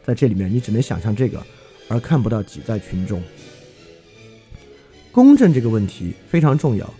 [0.05, 1.41] 在这里面你只能想象这个，
[1.89, 3.23] 而看不到挤在群众。
[5.13, 6.93] 公正这个问题非常重要，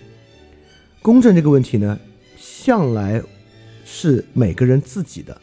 [1.03, 1.99] 公正这个问题呢，
[2.37, 3.23] 向来
[3.85, 5.41] 是每个人自己的。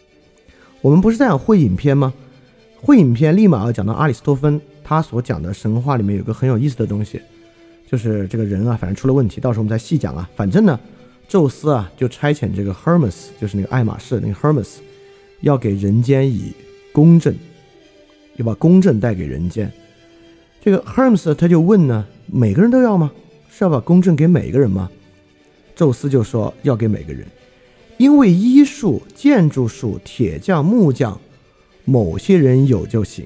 [0.84, 2.14] 我们不是在讲会影片吗？
[2.82, 7.22] 会影片立马要讲到阿里斯托芬，他所讲的神话里面有个很有意思的东西，
[7.90, 10.30] 就是这个人啊，反正出了问题，到时候我们再细讲啊。
[10.36, 10.80] 反正呢。
[11.26, 14.76] 宙斯啊，就差遣这个 Hermes，就是那个爱马仕那个 Hermes，
[15.40, 16.54] 要给人间以
[16.92, 17.34] 公正，
[18.36, 19.72] 要把公正带给人间。
[20.62, 23.10] 这个 Hermes 他就问呢，每个人都要吗？
[23.50, 24.92] 是要把公正给每个人吗？
[25.76, 27.26] 宙斯就说要给每个人，
[27.98, 31.20] 因为医术、建筑术、铁匠、木匠，
[31.86, 33.26] 某些人有就行，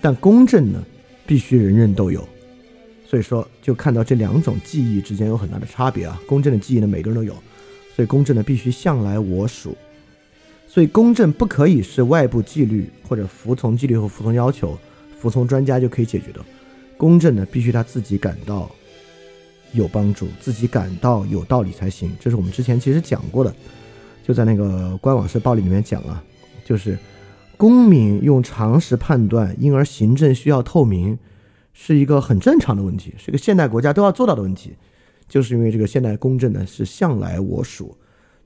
[0.00, 0.82] 但公正呢，
[1.26, 2.26] 必须人人都有。
[3.06, 6.20] 所以说，就看到这两种技艺之间有很大的差别啊。
[6.26, 7.34] 公正的技艺呢，每个人都有，
[7.96, 9.76] 所以公正呢必须向来我属。
[10.68, 14.78] 所以公正不可以是外部纪律或者服从纪律和服从要求、
[15.18, 16.40] 服从专家就可以解决的。
[16.96, 18.70] 公正呢，必须他自己感到
[19.72, 22.10] 有帮助，自己感到有道理才行。
[22.20, 23.54] 这是我们之前其实讲过的，
[24.22, 26.22] 就在那个官网式暴力里面讲啊，
[26.64, 26.98] 就是
[27.56, 31.18] 公民用常识判断，因而行政需要透明。
[31.72, 34.74] 是一个很正常的问题，是一个现代国家都要做到的问题，
[35.28, 37.96] 就是因为这个现代公正呢是向来我属，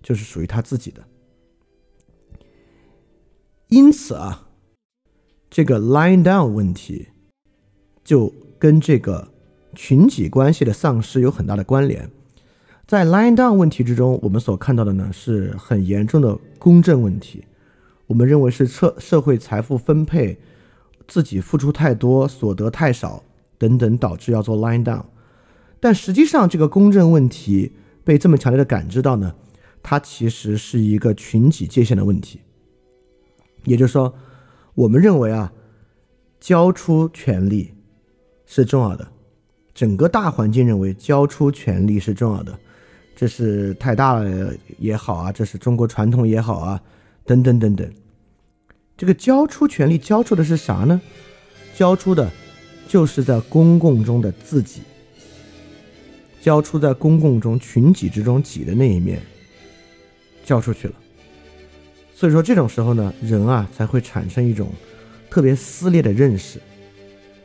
[0.03, 1.03] 就是属于他自己的。
[3.69, 4.47] 因此啊，
[5.51, 7.09] 这个 line down 问题
[8.05, 9.33] 就跟这个
[9.75, 12.11] 群体关系的丧失有很大的关联。
[12.87, 17.45] 在 line down 问题之中，我们所看到的呢是很严重的公正问题，
[18.07, 20.39] 我们认为是社社会财富分配。
[21.07, 23.23] 自己付出太多，所得太少，
[23.59, 25.05] 等等，导致要做 line down。
[25.79, 29.35] 但实际上，这个公正问题被这么强烈的感知到呢，
[29.83, 32.41] 它其实是一个群体界限的问题。
[33.65, 34.15] 也就是说，
[34.75, 35.53] 我们认为啊，
[36.41, 37.75] 交出权利
[38.47, 39.07] 是重要的，
[39.75, 42.57] 整个大环境认为交出权利是重要的，
[43.17, 46.81] 这是太大了也好啊，这是中国传统也好啊，
[47.25, 47.93] 等等等等。
[48.97, 51.01] 这个交出权利，交出的是啥呢？
[51.75, 52.31] 交出的，
[52.87, 54.83] 就是在公共中的自己，
[56.41, 59.21] 交出在公共中群体之中己的那一面，
[60.45, 60.95] 交出去了。
[62.15, 64.73] 所以说这种时候呢，人啊才会产生一种
[65.29, 66.61] 特别撕裂的认识。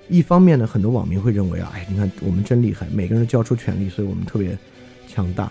[0.09, 4.57] 一方面呢，很多网民会认为啊，哎，你看我们真厉害，每个人都交出权利，所以我们特别
[5.07, 5.43] 强大。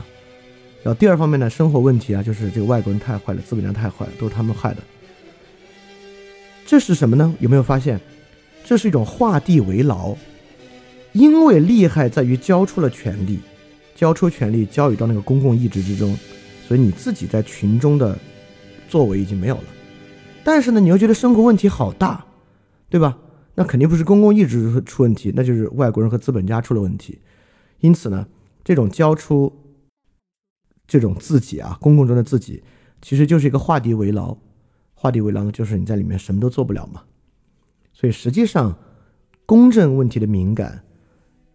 [0.83, 4.83] 然后第二方面呢，生活问题啊，就是这个外国人太坏了，资本家太坏了，都是他们害的。
[6.67, 7.35] 这是什么呢？
[7.41, 8.01] 有没有发现，
[8.65, 10.15] 这是一种画地为牢？
[11.13, 13.41] 因为厉害在于交出了权力，
[13.95, 16.17] 交出权力交予到那个公共意志之中，
[16.67, 18.19] 所以你自己在群中的
[18.89, 19.65] 作为已经没有了。
[20.45, 22.25] 但是呢，你又觉得生活问题好大，
[22.89, 23.17] 对吧？
[23.59, 27.19] 那肯定不是公共意志出问题，那就是外国人和资本家出了问题。
[27.81, 28.29] 因此呢，
[28.63, 29.53] 这种交出
[30.87, 32.63] 这种自己啊，公共中的自己，
[33.03, 34.39] 其实就是一个画地为牢。
[34.95, 37.03] 画地为牢就是你在里面什么都做不了嘛，
[37.93, 38.79] 所以实际上
[39.45, 40.85] 公正问题的敏感，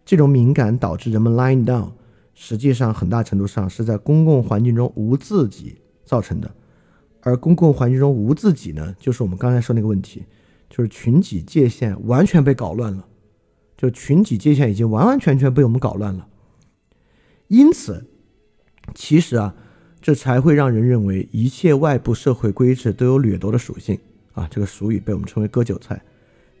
[0.04, 1.92] 这种敏感导致人们 line down，
[2.34, 6.54] 实际上很大程度上是在公共环境中无自己造成的，
[7.22, 10.24] 而公共环境中无自己呢，就是我们刚才说那个问题，
[10.74, 13.06] 就是群体界限完全被搞乱了，
[13.76, 16.26] 就群体界限已经完完全全被我们搞乱了，
[17.46, 18.06] 因此
[18.94, 19.54] 其实啊。
[20.04, 23.98] 这才会让人认为一切外部社会规制都有掠夺的属性
[24.34, 24.46] 啊！
[24.50, 26.02] 这个俗语被我们称为“割韭菜”。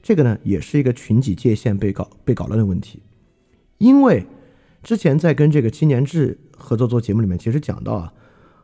[0.02, 3.02] 这个呢，也是一个群体界限被搞被搞乱的问题。
[3.76, 4.24] 因为
[4.82, 8.14] 之前在跟这个青年志合作做节目里面，其实讲到啊，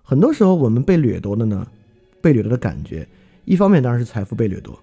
[0.02, 1.66] 很多时候我们被掠夺的呢，
[2.22, 3.06] 被掠夺的感觉，
[3.44, 4.80] 一方面当然是财富被掠夺，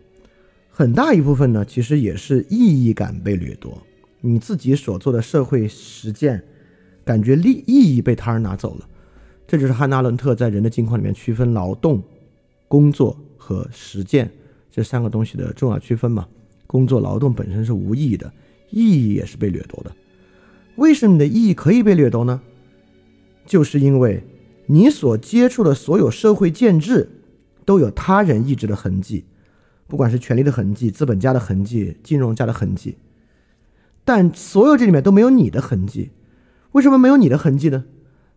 [0.78, 3.82] 很大一部分呢，其实也是意义感被掠夺。
[4.22, 6.44] 你自己所做的社会实践，
[7.04, 8.88] 感觉利意义被他人拿走了。
[9.48, 12.00] 这就是汉娜·伦特在《人的境况》里面区分劳动、
[12.68, 14.30] 工作和实践
[14.70, 16.28] 这三个东西的重要区分嘛？
[16.68, 18.32] 工作、劳动本身是无意义的，
[18.70, 19.92] 意义也是被掠夺的。
[20.76, 22.40] 为什么你的意义可以被掠夺呢？
[23.48, 24.24] 就是因为
[24.68, 27.10] 你所接触的所有社会建制
[27.66, 29.26] 都有他人意志的痕迹，
[29.88, 32.98] 不管是权力的痕迹、资本家的痕迹、金融家的痕迹，
[34.04, 36.12] 但所有这里面都没有你的痕迹。
[36.74, 37.86] 为什么没有你的痕迹呢？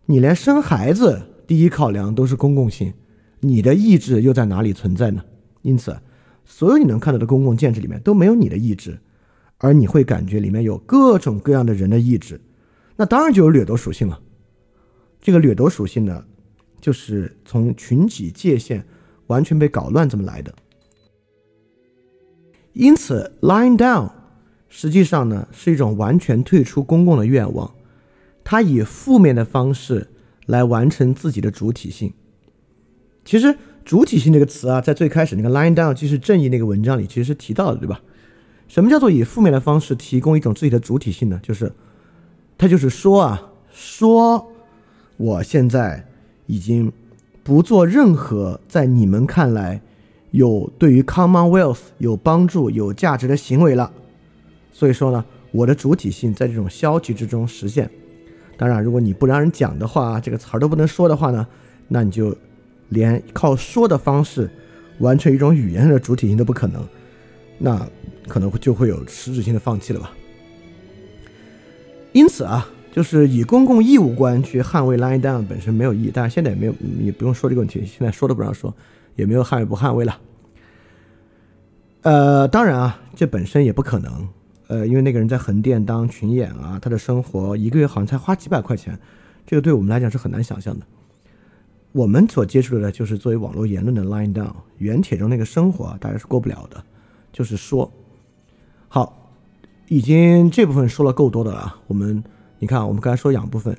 [0.05, 2.93] 你连生孩子第一考量都是公共性，
[3.41, 5.23] 你的意志又在哪里存在呢？
[5.61, 5.99] 因此，
[6.43, 8.99] 所有你能看到的公共建制里面都没有你的意志，
[9.57, 12.41] 而你会感觉里面有各种各样的人的意志，
[12.95, 14.19] 那当然就有掠夺属性了。
[15.21, 16.25] 这个掠夺属性呢，
[16.79, 18.83] 就是从群体界限
[19.27, 20.51] 完全被搞乱这么来的。
[22.73, 24.09] 因此，lying down
[24.69, 27.71] 实际上呢是一种完全退出公共的愿望，
[28.43, 30.09] 它以负面的方式
[30.45, 32.13] 来完成自己的主体性。
[33.25, 38.01] 其实“主体性”这个词啊，在最开始那个 lying down 即是正义那个文章里其实是提到的，对吧？
[38.67, 41.39] 什么叫做以负面的方式提供一种自己的主体性呢？
[41.43, 41.71] 就是，
[42.57, 44.49] 他就是说啊，说
[45.17, 46.07] 我现在
[46.45, 46.91] 已经
[47.43, 49.81] 不做任何在你们看来
[50.31, 53.91] 有对于 Commonwealth 有帮助、有价值的行为了。
[54.71, 57.89] 所以说呢，我的主体性在这种消极之中实现。
[58.57, 61.47] 当然，如果你不让人讲的话，这个词儿都不能说的话呢，
[61.87, 62.35] 那你就
[62.89, 64.49] 连靠说的方式
[64.99, 66.85] 完成一种语言上的主体性都不可能。
[67.57, 67.87] 那
[68.27, 70.11] 可能就会有实质性的放弃了吧。
[72.11, 78.73] 因此啊，就是以公共义务观去捍卫 line down 本身没有意义，但是现在也没有，也不用说这个问题，现在说都不让说，
[79.15, 80.19] 也没有捍卫不捍卫了。
[82.01, 84.27] 呃，当然啊，这本身也不可能，
[84.67, 88.97] 呃，因为那个人在横店当群演啊，他的生活一个月好像才花几百块钱，
[89.45, 90.85] 这个对我们来讲是很难想象的。
[91.91, 96.83] 我们所接触的，就是作为网络言论的 line down 原帖中那个生活，啊大家是过不了的。
[97.33, 97.91] 就是说，
[98.87, 99.31] 好，
[99.87, 101.75] 已经这部分说了够多的了。
[101.87, 102.23] 我们
[102.59, 103.77] 你看，我们刚才说两部分，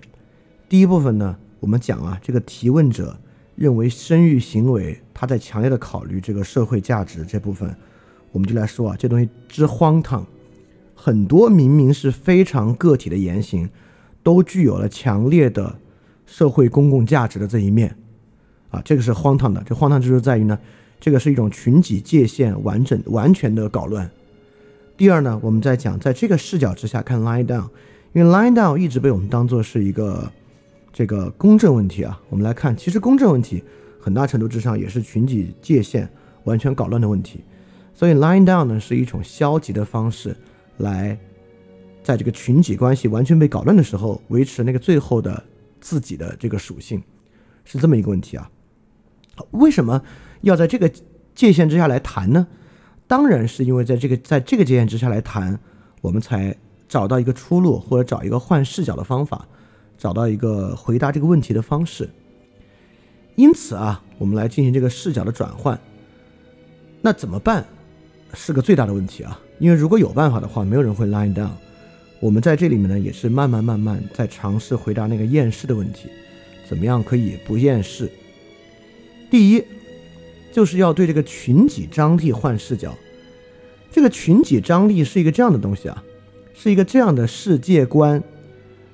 [0.68, 3.18] 第一部分呢，我们讲啊，这个提问者
[3.54, 7.74] 认为生育行为他在强烈的考虑这个社会价值这部分，
[8.32, 10.26] 我们就来说啊，这东西之荒唐，
[10.94, 13.68] 很多明明是非常个体的言行，
[14.22, 15.78] 都具有了强烈的
[16.26, 17.96] 社会公共价值的这一面，
[18.70, 19.62] 啊，这个是荒唐的。
[19.66, 20.58] 这荒唐之处在于呢。
[21.04, 24.08] 这个是一种群体界限完整、完全的搞乱。
[24.96, 27.68] 第二呢，我们在讲，在这个视角之下看 line down，
[28.12, 30.30] 因为 line down 一直被我们当做是一个
[30.92, 32.20] 这个公正问题啊。
[32.28, 33.62] 我们来看，其实公正问题
[34.00, 36.08] 很大程度之上也是群体界限
[36.44, 37.42] 完全搞乱的问题。
[37.94, 40.36] 所以 lying down 呢是一种消极的方式，
[40.78, 41.18] 来
[42.02, 45.42] 在这个群体关系完全被搞乱的时候，维持那个最后的
[45.80, 47.02] 自己的这个属性，
[47.64, 48.50] 是这么一个问题啊。
[49.52, 50.02] 为什么？
[50.40, 50.90] 要在这个
[51.34, 52.46] 界限之下来谈呢，
[53.06, 55.58] 当然是因为在这个在这个界限之下来谈，
[56.00, 56.56] 我们才
[56.88, 59.46] 找到一个出路，或者找一个换视角的方法，
[59.98, 62.08] 找到一个回答这个问题的方式。
[63.34, 65.78] 因此啊，我们来进行这个视角的转换。
[67.00, 67.64] 那怎么办？
[68.34, 69.40] 是个最大的问题啊！
[69.58, 71.50] 因为如果有办法的话，没有人会 line down。
[72.20, 76.08] 我们在这里面呢，也是慢慢慢慢在尝试回答那个厌世的问题。
[76.68, 78.10] 怎么样可以不厌世？
[79.30, 79.64] 第一。
[80.54, 82.94] 就是要对这个群体张力换视角，
[83.90, 86.04] 这个群体张力是一个这样的东西啊，
[86.52, 88.22] 是一个这样的世界观，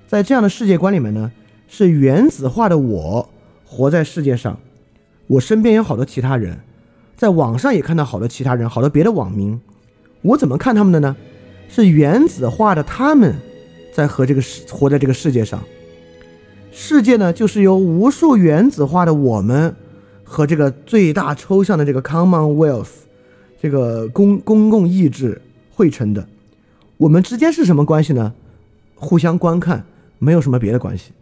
[0.08, 1.30] 在这样的世界观里面呢，
[1.68, 3.28] 是原子化的我
[3.64, 4.58] 活在世界上，
[5.26, 6.58] 我身边有好多其他人，
[7.14, 9.60] 在网上也看到好多其他人，好多别的网民，
[10.22, 11.14] 我怎么看他们的呢？
[11.68, 13.34] 是原子化的他们
[13.92, 15.62] 在和这个世活在这个世界上，
[16.72, 19.76] 世界呢就是由无数原子化的我们。
[20.30, 22.90] 和这个最大抽象的这个 Commonwealth，
[23.58, 25.40] 这个公公共意志
[25.74, 26.28] 汇成的，
[26.98, 28.34] 我们之间是什么关系呢？
[28.94, 29.86] 互相观看，
[30.18, 31.12] 没有什么别的关系。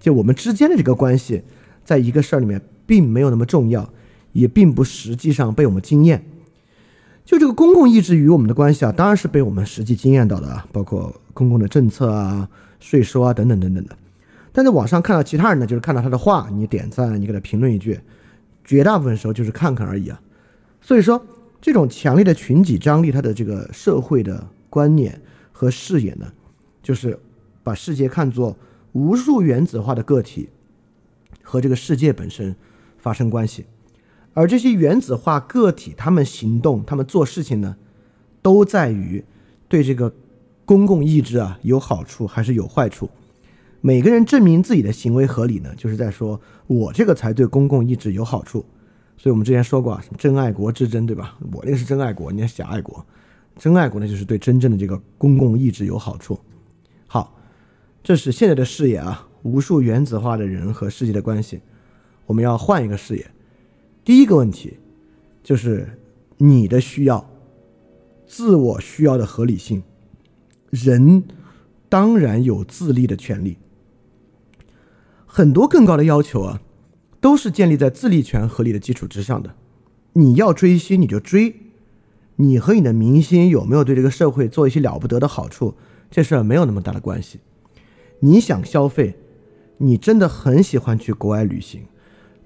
[0.00, 1.42] 就我们之间的这个关系，
[1.84, 3.88] 在一个事儿里面并没有那么重要，
[4.32, 6.24] 也并不实际上被我们惊艳。
[7.24, 12.48] 就这个公共意志与我们的关系啊，当然是被我们实际惊艳到的啊，包括公共的政策啊、
[12.80, 13.96] 税收啊等等等等的。
[14.52, 18.00] 但在网上看到其他人呢，就是看到他的话，你点赞，你给他评论一句。
[18.64, 20.20] 绝大部分时候就是看看而已啊，
[20.80, 21.24] 所以说
[21.58, 25.18] 这种强烈的群体张力，它的这个社会的观念
[25.52, 26.26] 和视野呢，
[26.82, 27.18] 就是
[27.68, 28.56] 把世界看作
[28.92, 30.48] 无数原子化的个体
[31.42, 32.56] 和这个世界本身
[32.96, 33.66] 发生关系，
[34.32, 37.76] 而这些原子化个体他们行动、他们做事情呢，
[38.40, 39.22] 都在于
[39.68, 40.14] 对这个
[40.64, 43.10] 公共意志啊有好处还是有坏处。
[43.82, 48.64] 每个人证明自己的行为合理呢，就是在说我这个才对公共意志有好处。
[49.18, 51.36] 所以我们之前说过啊，什么真爱国之争，对吧？
[51.52, 53.04] 我那个是真爱国，你是假爱国。
[53.56, 56.38] 真爱国呢，就是对真正的这个公共意志有好处。
[58.08, 61.60] 这是现在的视野啊，无数原子化的人和世界的关系。
[62.24, 63.30] 我们要换一个视野。
[64.02, 64.78] 第一个问题
[65.44, 65.98] 就是
[66.38, 67.28] 你的需要，
[68.26, 69.82] 自我需要的合理性。
[70.70, 71.22] 人
[71.90, 73.58] 当然有自立的权利。
[75.26, 76.62] 很多更高的要求啊，
[77.20, 79.54] 都是建立在自立权合理的基础之上的。
[80.14, 81.54] 你要追星你就追，
[82.36, 85.74] 你和你的明星有没有对这个社会做一些了不得的好处，
[86.10, 87.40] 这事儿没有那么大的关系。
[88.20, 89.16] 你想消费，
[89.78, 91.82] 你真的很喜欢去国外旅行，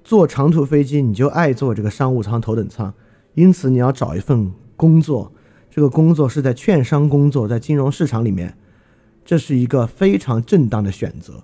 [0.03, 2.93] 坐长途飞机你就爱坐这个商务舱、头等舱，
[3.33, 5.31] 因此你要找一份工作，
[5.69, 8.57] 这个工作是在券商工作，在金融市场里面，
[9.25, 11.43] 这是一个非常正当的选择。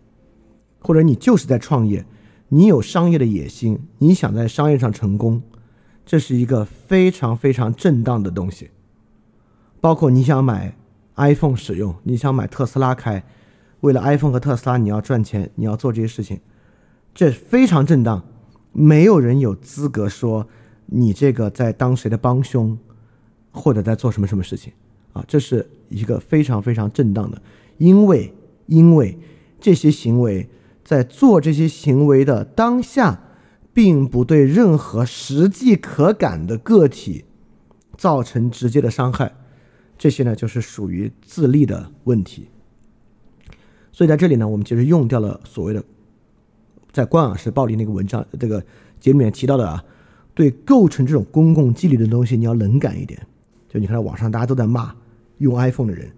[0.82, 2.06] 或者你就是在创业，
[2.50, 5.42] 你有商业的野心，你想在商业上成功，
[6.06, 8.70] 这是一个非常非常正当的东西。
[9.82, 10.78] 包括你想买
[11.16, 13.24] iPhone 使用，你想买特斯拉开，
[13.82, 16.40] 为了 iPhone 和特斯拉你要赚钱，你要做这些事情，
[17.14, 18.24] 这非常正当。
[18.72, 20.48] 没有人有资格说
[20.86, 22.78] 你这个在当谁的帮凶，
[23.52, 24.72] 或者在做什么什么事情
[25.14, 27.42] 啊，这是一个非常非常正当的，
[27.78, 28.34] 因为
[28.68, 29.18] 因为
[29.60, 30.48] 这些行为
[30.84, 33.22] 在做这些行为的当下，
[33.74, 37.26] 并不对任何实际可感的个体
[37.98, 39.34] 造成直接的伤害，
[39.98, 42.50] 这些呢就是属于自利的问题。
[44.00, 45.84] 所以在这里呢，我们其实用掉了所谓的。
[46.90, 48.64] 在官网式暴力那个文章这个
[48.98, 49.84] 节里面提到的啊，
[50.34, 53.20] 对构成这种公共纪律的东西，你要冷感一点。
[53.68, 54.96] 就你看到网上大家都在骂
[55.40, 56.10] 用 iPhone 的人，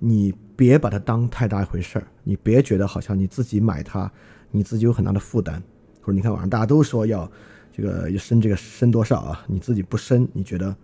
[0.00, 4.10] 你别把它当太大一回事儿，你别觉得好像你自己买它，
[4.50, 5.62] 你自己有很大的负担。
[6.00, 7.30] 或者你看网上大家都说要
[7.70, 10.74] 这个要升这个升多少啊，你自己不升，你觉得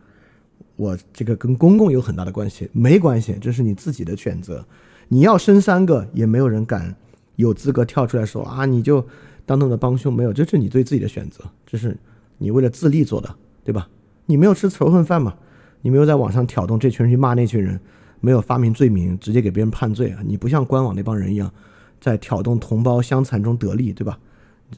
[0.77, 2.71] 我这个跟公共有很大的关系？
[2.73, 4.65] 没关系，这是你自己的选择。
[5.09, 6.97] 你要生三个，也没有人敢。
[7.37, 9.01] 有资格跳出来说啊，你就
[9.47, 10.33] 当他们的帮凶没有？
[10.33, 11.97] 这是你对自己的选择，这是
[12.39, 13.89] 你为了自立做的，对吧？
[14.27, 15.37] 你没有吃仇恨饭嘛？
[15.83, 17.81] 你没有在网上挑动这群人去骂那群人，
[18.21, 20.21] 没有发明罪名，直接给别人判罪啊？
[20.27, 21.53] 你不像官网那帮人一样，
[22.01, 24.19] 在挑动同胞相残中得利，对吧？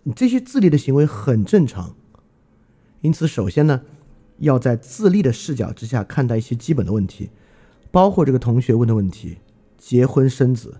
[0.03, 1.95] 你这些自立的行为很正常。
[3.01, 3.81] 因此，首先呢，
[4.41, 7.31] 要在自立的视角之下看待一些基本的问题，
[7.91, 9.39] 包括这个同学问的问题：
[9.81, 10.76] 结婚生子。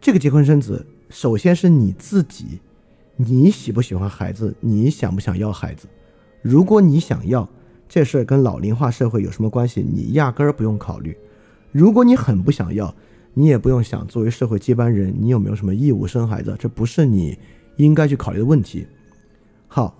[0.00, 2.60] 这个结婚生子，首先是你自己，
[3.16, 4.54] 你喜不喜欢孩子？
[4.60, 5.86] 你想不想要孩子？
[6.42, 7.48] 如果你想要，
[7.88, 9.80] 这事儿跟老龄化社会有什么关系？
[9.80, 11.16] 你压根儿不用考虑。
[11.70, 12.92] 如果你很不想要，
[13.34, 16.56] 你也不用想作为社会接班人，你有没有什么义务生孩子？
[16.58, 17.38] 这不是你
[17.76, 18.86] 应该去考虑的问题。
[19.68, 19.96] 好，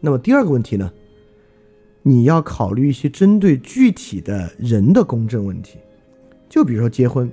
[0.00, 0.90] 那么第二个问题呢？
[2.02, 5.78] 你要考虑一些针对具体的人的公正问题，
[6.50, 7.32] 就比如说结婚。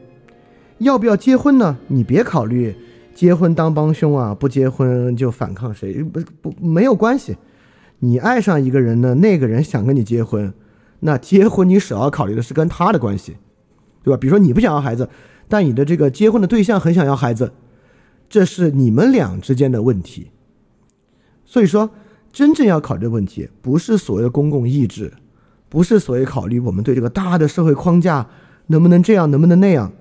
[0.77, 1.77] 要不要结婚呢？
[1.87, 2.75] 你别考虑
[3.15, 6.03] 结婚当帮凶啊，不结婚就反抗谁？
[6.03, 7.35] 不不没有关系。
[7.99, 10.53] 你爱上一个人呢，那个人想跟你结婚，
[10.99, 13.37] 那结婚你首要考虑的是跟他的关系，
[14.03, 14.17] 对吧？
[14.17, 15.09] 比如说你不想要孩子，
[15.47, 17.53] 但你的这个结婚的对象很想要孩子，
[18.29, 20.29] 这是你们俩之间的问题。
[21.43, 21.89] 所以说，
[22.31, 25.11] 真正要考虑的问题，不是所谓的公共意志，
[25.69, 28.27] 不是所谓考虑我们对这个大的社会框架
[28.67, 29.91] 能不能这样，能不能那样。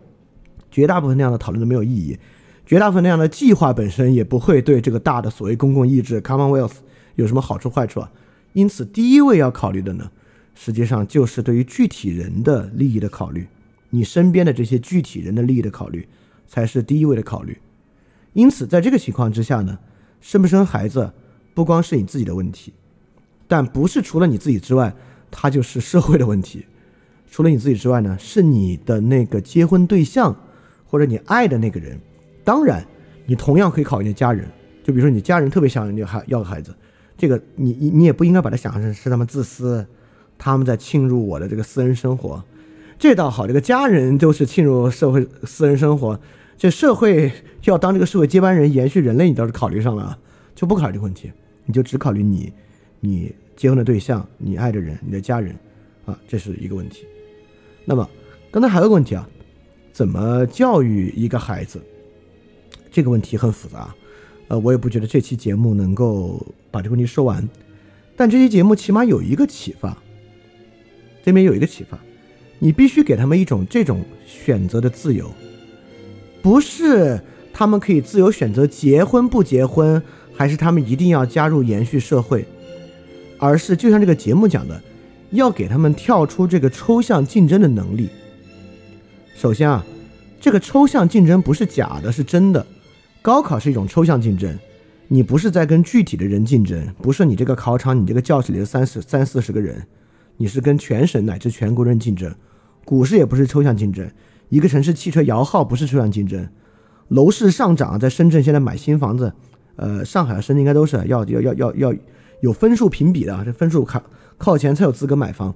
[0.70, 2.18] 绝大部分那样的讨论都没有意义，
[2.66, 6.74] 绝大部分那样的计划本身也不会对这个大的所谓公共意志 （Commonwealth）
[7.14, 8.10] 有什么好处坏处啊。
[8.52, 10.10] 因此，第一位要考虑的呢，
[10.54, 13.46] 实际上就是对于具体人的利益的考虑，
[13.90, 16.06] 你身边的这些具体人的利益的考虑
[16.46, 17.56] 才是第一位的考虑。
[18.34, 19.78] 因此，在这个情况之下呢，
[20.20, 21.10] 生不生孩子
[21.54, 22.74] 不光是你自己的问题，
[23.48, 24.94] 但不是除了你自己之外，
[25.30, 26.66] 它就是社会的问题。
[27.30, 30.34] 除了你自己之外呢，是你的那个结婚对象。
[30.88, 31.98] 或者你爱的那个人，
[32.44, 32.82] 当然，
[33.26, 34.46] 你同样可以考虑家人。
[34.84, 36.72] 就比如说你家人特别想要孩要个孩子，
[37.18, 39.84] 这个你你你也不应该把它想象成是他们自私，
[40.38, 42.42] 他们在侵入我的这个私人生活。
[43.00, 46.18] 这倒好，这个家人就是侵入社会私人生活。
[46.56, 47.32] 这社会
[47.64, 50.16] 要当这个社会接班人，延续人类，你倒是考虑上了，
[50.54, 51.32] 就不考虑这个问题，
[51.64, 52.52] 你就只考虑你
[53.00, 55.54] 你结婚的对象、你爱的人、你的家人
[56.06, 57.04] 啊，这是一个问题。
[57.84, 58.08] 那么
[58.50, 59.28] 刚才还有个问题啊。
[59.92, 61.80] 怎么教育一个孩子？
[62.92, 63.94] 这个问题很复杂，
[64.48, 67.48] 呃，我也不觉得这期节目能够把这个问题说完。
[68.14, 69.96] 但这期节目起码有一个启发，
[71.24, 71.98] 这边有一个启发，
[72.58, 75.32] 你必须给他们一种这种选择的自由，
[76.42, 77.18] 不是
[77.54, 80.02] 他们可以自由选择结婚不结婚，
[80.34, 82.44] 还是他们一定要加入延续社会，
[83.38, 84.78] 而是就像这个节目讲的，
[85.36, 88.08] 要给他们跳出这个抽象竞争的能力。
[89.34, 89.84] 首先啊，
[90.40, 92.66] 这个抽象竞争不是假的，是真的。
[93.22, 94.58] 高考是一种抽象竞争，
[95.08, 99.86] 你不是在跟具体的人竞争，不是你这个考场、你这个教室里的三十三四十个人，
[100.36, 102.34] 你是跟全省乃至全国人竞争。
[102.84, 104.08] 股市也不是抽象竞争，
[104.48, 106.48] 一个城市汽车摇号不是抽象竞争。
[107.08, 109.32] 楼市上涨，在深圳现在买新房子，
[109.76, 111.94] 呃，上海深圳应该都是要要要要要
[112.40, 114.02] 有分数评比的，这分数考
[114.38, 115.54] 靠前才有资格买房。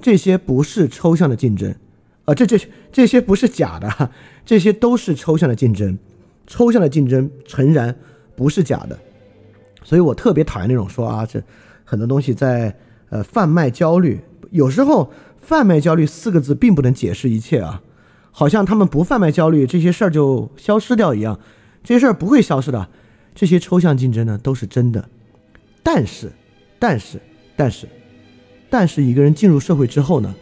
[0.00, 1.74] 这些不是抽象的竞争。
[2.24, 2.58] 啊，这这
[2.90, 4.10] 这些不是假的，
[4.44, 5.96] 这些都是抽象的竞争，
[6.46, 7.94] 抽象的竞争诚然
[8.34, 8.98] 不是假的。
[9.84, 11.40] 所以我特别讨厌那种说啊，这
[11.84, 12.76] 很多东西在
[13.10, 14.20] 呃贩卖焦虑。
[14.50, 17.80] 有时候贩卖焦虑四个字并不能解释一切啊，
[18.32, 21.38] 好像他们不贩卖焦虑，这些事儿就消失掉一样。
[21.84, 22.88] 这些事儿不会消失的，
[23.36, 25.08] 这些抽象竞争呢都是真的。
[25.84, 26.32] 但是，
[26.80, 27.20] 但是，
[27.54, 27.86] 但是，
[28.68, 30.34] 但是一个人进入社会之后呢，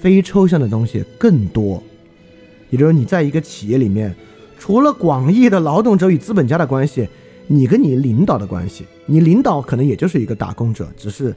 [0.00, 1.82] 非抽象的东西更多。
[2.70, 4.14] 也就是你在一个企业里面，
[4.58, 7.08] 除了广义的劳动者与资本家的关系，
[7.46, 11.34] 你跟你领导的关系，你领导可能也就是一个打工者，只是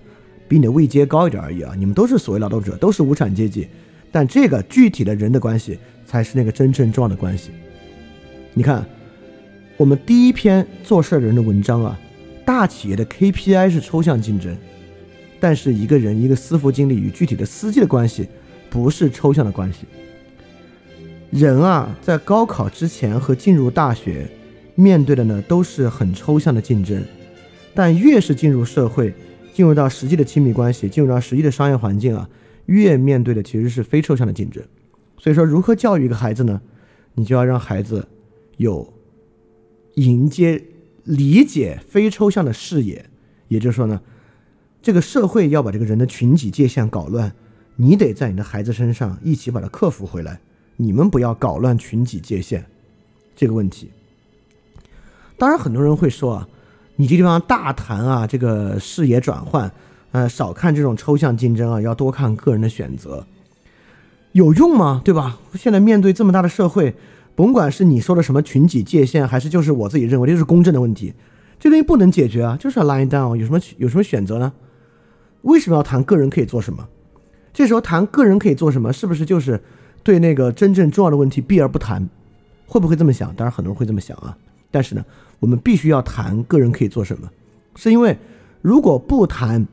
[0.48, 1.74] 比你的位阶高一点而已啊。
[1.78, 3.68] 你们都是所谓劳动者，都是无产阶级，
[4.12, 7.52] 但这个具体的人的关系才是那个真正重要的关系。
[8.54, 8.86] 你看。
[9.78, 11.98] 我们第一篇做事人的文章啊，
[12.44, 14.54] 大企业的 KPI 是抽象竞争，
[15.40, 18.28] 但是一个人一个私服经理与具体的司机的关系
[18.70, 19.86] 不是抽象的关系。
[21.32, 24.30] 人啊，在高考之前和进入大学
[24.76, 27.04] 面对的呢都是很抽象的竞争，
[27.74, 29.14] 但越是进入社会，
[29.54, 32.30] 进入到实际的亲密关系，进入到实际的商业环境啊，
[32.66, 34.64] 越面对的其实是非抽象的竞争。
[35.18, 36.62] 所以说，如何教育一个孩子呢？
[37.16, 38.08] 你就要让孩子
[38.58, 38.94] 有。
[39.96, 40.64] 迎接、
[41.04, 43.04] 理解非抽象的视野，
[43.50, 44.00] 也就是说呢，
[44.82, 47.34] 这个社会要把这个人的群体界限搞乱，
[47.76, 50.40] 你得在你的孩子身上一起把它克服回来。
[50.78, 52.66] 你们不要搞乱群体界限
[53.36, 53.92] 这个问题。
[55.38, 56.48] 当然，很多人会说啊，
[56.96, 59.72] 你这地方大谈啊，这个视野转换，
[60.12, 63.26] 呃，少看这种抽象竞争啊，要多看个人的选择，
[64.32, 65.02] 有用吗？
[65.04, 65.40] 对吧？
[65.56, 66.96] 现在面对这么大的社会。
[67.36, 71.14] 甭管是你说的什么群体界限，还是就是我自己认为这是公正的问题，
[71.58, 74.52] 这东西不能解决啊，就是要 line down，有什么有什么选择呢？
[75.44, 76.88] 为什么要谈个人可以做什么？
[77.54, 79.62] 这时候谈个人可以做什么，是不是就是
[80.04, 82.08] 对那个真正重要的问题避而不谈？
[82.68, 83.34] 会不会这么想？
[83.36, 84.38] 当然很多人会这么想啊。
[84.72, 85.04] 但是呢，
[85.40, 87.30] 我们必须要谈个人可以做什么，
[87.76, 88.18] 是因为
[88.62, 89.68] 如果不谈，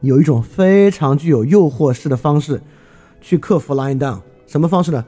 [0.00, 2.60] 有一种非常具有诱惑式的方式
[3.20, 5.04] 去克服 line down，什么方式呢？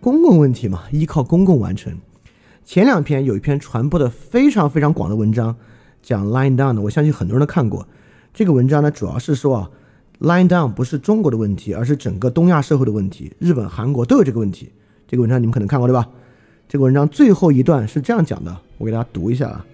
[0.00, 1.92] 公共问题嘛，依靠公共完成。
[2.64, 5.56] 前两篇有一篇传播的非常非常广的文章，
[6.00, 7.84] 讲 line down 的，我相信很多人都看过。
[8.32, 9.70] 这个文章呢，主要是说啊
[10.20, 13.32] ，line down 不是中国的问题，而是整个东亚社会的问题。
[13.38, 14.70] 日本、韩国都有这个问题。
[15.06, 16.08] 这个文章你们可能看过对吧？
[16.68, 19.64] 这个文章最后一段是这样讲的，我给大家读一下啊。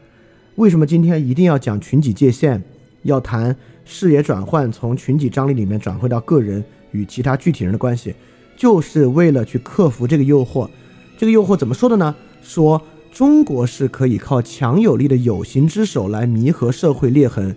[0.56, 2.62] 为什么今天一定要讲群体界限？
[3.02, 8.14] 要谈视野转换，从群体张力里面转回到个人与其他具体人的关系？
[8.56, 10.70] 就是为了去克服这个诱惑，
[11.18, 12.14] 这个诱惑怎么说的呢？
[12.40, 12.80] 说
[13.12, 17.56] 中国是可以靠强有力的有形之手来弥合社会裂痕，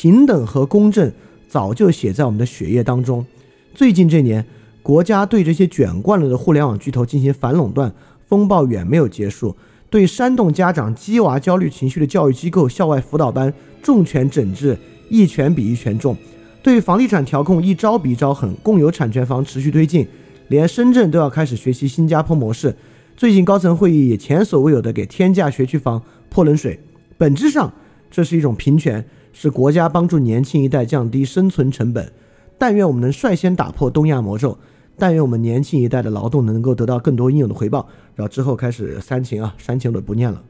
[0.00, 1.10] 平等和公正
[1.48, 3.26] 早就写在我们的血液当中。
[3.74, 4.46] 最近这年，
[4.80, 7.92] 国家对这些卷惯了的互联网巨头进行反垄断，
[8.28, 9.56] 风暴远没有结束。
[9.90, 14.78] 对煽动家长鸡娃焦虑情绪的教育机构、校外辅导班重拳整治，
[15.10, 16.16] 一拳比一拳重。
[16.62, 20.06] 对房地产调控一招比一招狠，共有产权房持续推进。
[20.46, 22.72] 连深圳都要开始学习新加坡模式，
[23.16, 26.78] 最近高层会议也前所未有的给天价学区房泼冷水。
[27.16, 27.72] 本质上，
[28.08, 29.04] 这是一种平权，
[29.40, 32.12] 是国家帮助年轻一代降低生存成本。
[32.58, 34.58] 但愿我们能率先打破东亚魔咒，
[34.96, 37.86] 但愿我们年轻一代的劳动能够得到更多应有的回报。
[38.16, 40.42] 然后之后开始煽情啊，煽情的不念了。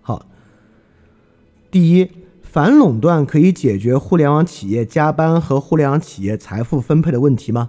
[0.00, 0.24] 好，
[1.70, 7.68] 第一，反垄断可以解决互联网企业加班和互联网企业财富分配的问题吗？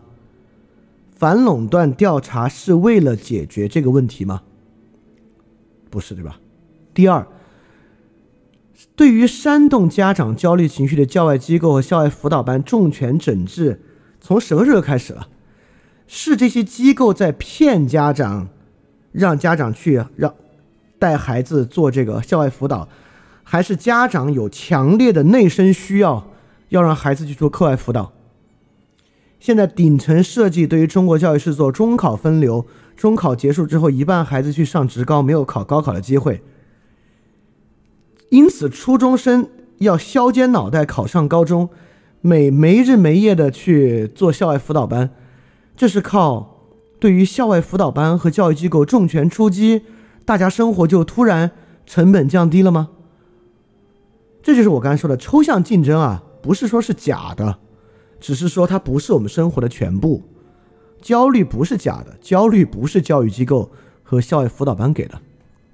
[1.13, 4.43] 反垄断调查是为了解决这个问题吗？
[5.89, 6.39] 不是，对吧？
[6.93, 7.27] 第二，
[8.95, 13.81] 对于煽动家长焦虑情绪的教外机构和校外辅导班重拳整治，
[14.19, 15.27] 从什么时候开始了？
[16.07, 18.49] 是这些机构在骗家长，
[19.11, 20.33] 让家长去让
[20.99, 22.87] 带孩子做这个校外辅导，
[23.43, 26.27] 还是家长有强烈的内生需要，
[26.69, 28.11] 要让孩子去做课外辅导？
[29.39, 32.65] 现在顶层设计对于中国教育是做中考分流，
[32.95, 36.41] 中考结束之后，一半孩子去上职高，没有考高考的机会。
[38.33, 41.69] 因此，初中生要削尖脑袋考上高中，
[42.19, 45.11] 每没日没夜的去做校外辅导班，
[45.77, 46.65] 这是靠
[46.99, 49.83] 对于校外辅导班和教育机构重拳出击，
[50.25, 51.51] 大家生活就突然
[51.85, 52.89] 成本降低了吗？
[54.41, 57.59] 这就是我刚才说的抽象竞争啊，不是说是假的。
[58.19, 60.23] 只是说它不是我们生活的全部，
[60.99, 63.69] 焦虑不是假的，焦虑不是教育机构
[64.01, 65.21] 和校外辅导班给的。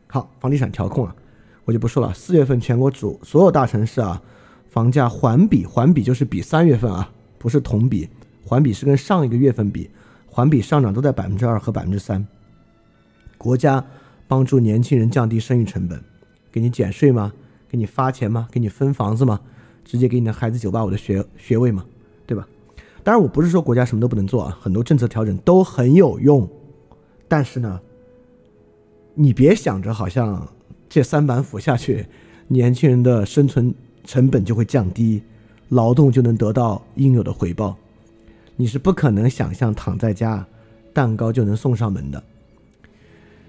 [0.07, 1.16] 好，房地产调控啊，
[1.70, 2.11] 我就不说了。
[2.15, 4.20] 四月份全国主所有大城市啊，
[4.67, 8.09] 房价环比环比就是比三月份啊，不是同比，
[8.43, 9.88] 环比是跟上一个月份比，
[10.26, 12.26] 环比上涨都在百分之二和百分之三。
[13.38, 13.86] 国家
[14.28, 16.03] 帮助年轻人降低生育成本，
[16.51, 17.32] 给你减税吗？
[17.70, 18.47] 给你发钱吗？
[18.51, 19.39] 给你分房子吗？
[19.86, 21.86] 直接给你的孩子九八五的学学位吗？
[22.26, 22.47] 对吧？
[23.03, 26.49] 当然，我不是说国家什么都不能做啊，很多政策调整都很有用。
[27.28, 27.80] 但是呢，
[29.13, 30.47] 你别想着好像
[30.90, 32.06] 这三板斧下去，
[32.48, 33.74] 年轻人的生存
[34.04, 35.22] 成本就会降低，
[35.70, 37.78] 劳动就能得到应有的回报。
[38.56, 40.46] 你是不可能想象躺在家，
[40.92, 42.22] 蛋糕就能送上门的。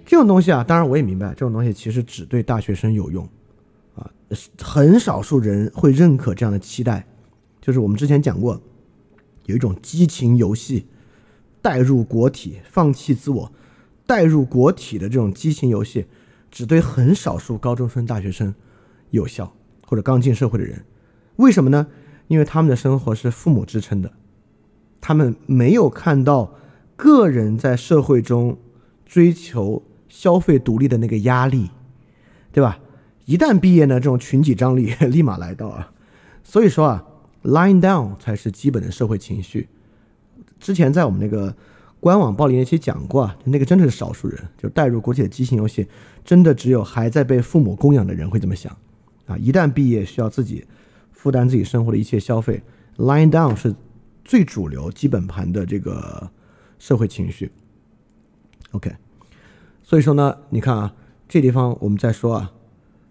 [0.05, 3.27] 这种东西啊，当然我也明白，这种东西其实只对大学生有用，
[3.95, 4.11] 啊，
[4.61, 7.07] 很少数人会认可这样的期待。
[7.61, 8.61] 就是我们之前讲过，
[9.47, 10.87] 有一种激情游戏，
[11.63, 13.51] 带入国体，放弃自我，
[14.07, 16.05] 带入国体的这种激情游戏，
[16.51, 18.55] 只对很少数高中生、大学生
[19.11, 19.53] 有效，
[19.87, 20.85] 或者刚进社会的人。
[21.37, 21.87] 为什么呢？
[22.29, 24.13] 因为他们的生活是父母支撑的。
[25.01, 26.55] 他们没有看到
[26.97, 28.59] 个人在社会中
[29.07, 31.71] 追求消费独立的那个压力，
[32.53, 32.79] 对吧？
[33.25, 35.93] 一旦毕业呢，这种群体张力立马来到啊。
[36.43, 37.05] 所以说啊
[37.45, 39.69] ，line down 才是基本的社会情绪。
[40.59, 41.55] 之前在我们那个
[42.01, 45.87] 官网暴力那期讲过啊，那个真的是少数人，就带入国际的畸形游戏，
[46.25, 48.77] 真的只有还在被父母供养的人会这么想
[49.27, 49.37] 啊。
[49.37, 50.67] 一旦毕业，需要自己
[51.13, 52.63] 负担自己生活的一切消费
[52.97, 53.75] ，line down 是。
[54.23, 56.31] 最主流基本盘的这个
[56.79, 57.51] 社会情绪
[58.71, 58.95] ，OK，
[59.83, 60.95] 所以说呢，你看啊，
[61.29, 62.53] 这地方我们在说啊，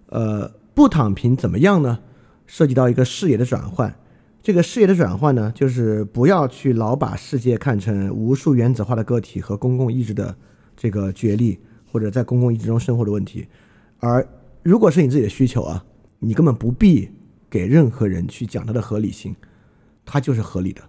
[0.05, 1.99] 呃，不躺平怎么样呢？
[2.47, 3.93] 涉及到一个视野的转换，
[4.41, 10.35] 这个视野的转换呢，就是不要去老把世界看成无数原子化的个体和公共意志的
[10.77, 11.59] 这个角力，
[11.91, 13.45] 或者在公共意志中生活的问题，
[13.99, 14.25] 而
[14.63, 15.83] 如果是你自己的需求啊，
[16.19, 17.09] 你根本不必
[17.49, 19.35] 给任何人去讲它的合理性，
[20.05, 20.81] 它就是合理的。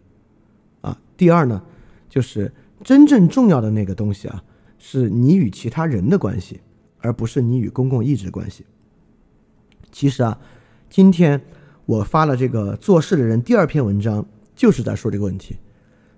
[0.83, 1.61] 啊第二呢，
[2.09, 2.53] 就是
[2.85, 4.43] 真正重要的那个东西啊，
[4.79, 6.61] 是你与其他人的关系，
[7.01, 8.65] 而不是你与公共意志的关系。
[9.91, 10.39] 其实啊，
[10.89, 11.41] 今天
[11.91, 14.25] 我发了这个做事的人第二篇文章，
[14.55, 15.57] 就是在说这个问题，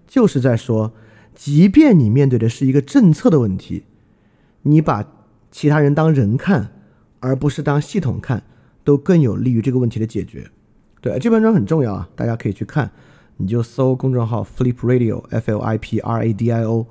[0.07, 0.93] 就是在说，
[1.35, 3.85] 即便你面对的是一个政策的问题，
[4.63, 5.03] 你把
[5.51, 6.73] 其他人当人看，
[7.21, 8.43] 而不是当系统看，
[8.85, 10.51] 都更有利于这个问题的解决。
[11.01, 12.91] 对，这篇文章很重要啊，大家可以去看。
[13.39, 16.87] 你就搜公众号 Flip Radio，F L I P R A D I O，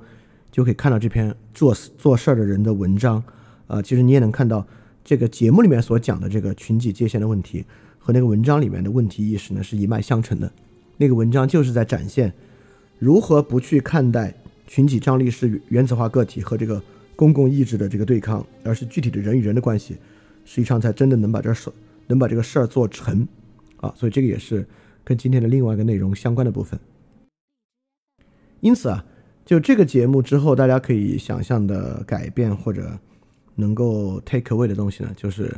[0.50, 3.22] 就可以看到这篇做做事的人的文章。
[3.68, 4.66] 呃，其实你也能看到
[5.04, 7.64] 这个节目里面所讲的这个群体界限的问题
[8.02, 10.52] 和那个文章里面的问题意识呢是一脉相承的。
[10.98, 12.32] 那个文章就是在展现
[12.98, 14.34] 如何不去看待
[14.66, 16.82] 群体张力是原子化个体和这个
[17.16, 19.96] 公共意志的这个对抗，而是具体的人与人的关系，
[20.44, 21.70] 实际上才真的能把这事
[22.08, 23.26] 能把这个事儿做成。
[23.78, 24.66] 啊，所以这个也是。
[25.04, 26.78] 跟今天的另外一个内容相关的部分，
[28.60, 29.04] 因此啊，
[29.44, 32.96] 就这个节目之后，大家可以想象的改变或者
[33.56, 35.52] 能够 take away 的东西呢，就是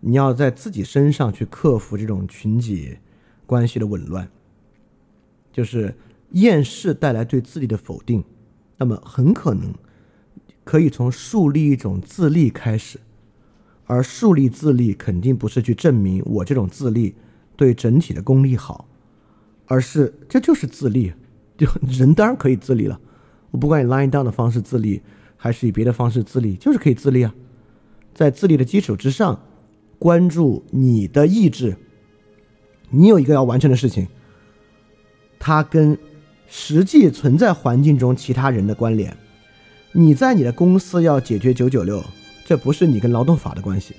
[0.00, 2.98] 你要在自己身上去克服这种群体
[3.46, 4.28] 关系的紊乱，
[5.52, 5.94] 就是
[6.32, 8.24] 厌世带来对自己的否定，
[8.76, 9.74] 那么很可能
[10.64, 13.00] 可以从树立一种自立开始，
[13.86, 17.14] 而树立自立肯定不是去证明我这种自立。
[17.56, 18.86] 对整体的功力好，
[19.66, 21.12] 而是这就是自立，
[21.56, 23.00] 就人当然可以自立了。
[23.50, 25.02] 我不管以 line down 的方式自立，
[25.36, 27.34] 还是以别的方式自立，就是可以自立啊。
[28.14, 29.42] 在自立的基础之上，
[29.98, 31.76] 关注你的意志，
[32.90, 34.06] 你有一个要完成的事情，
[35.38, 35.98] 它跟
[36.46, 39.16] 实际存在环境中其他人的关联。
[39.92, 42.04] 你在你的公司要解决九九六，
[42.44, 43.94] 这不是你跟劳动法的关系。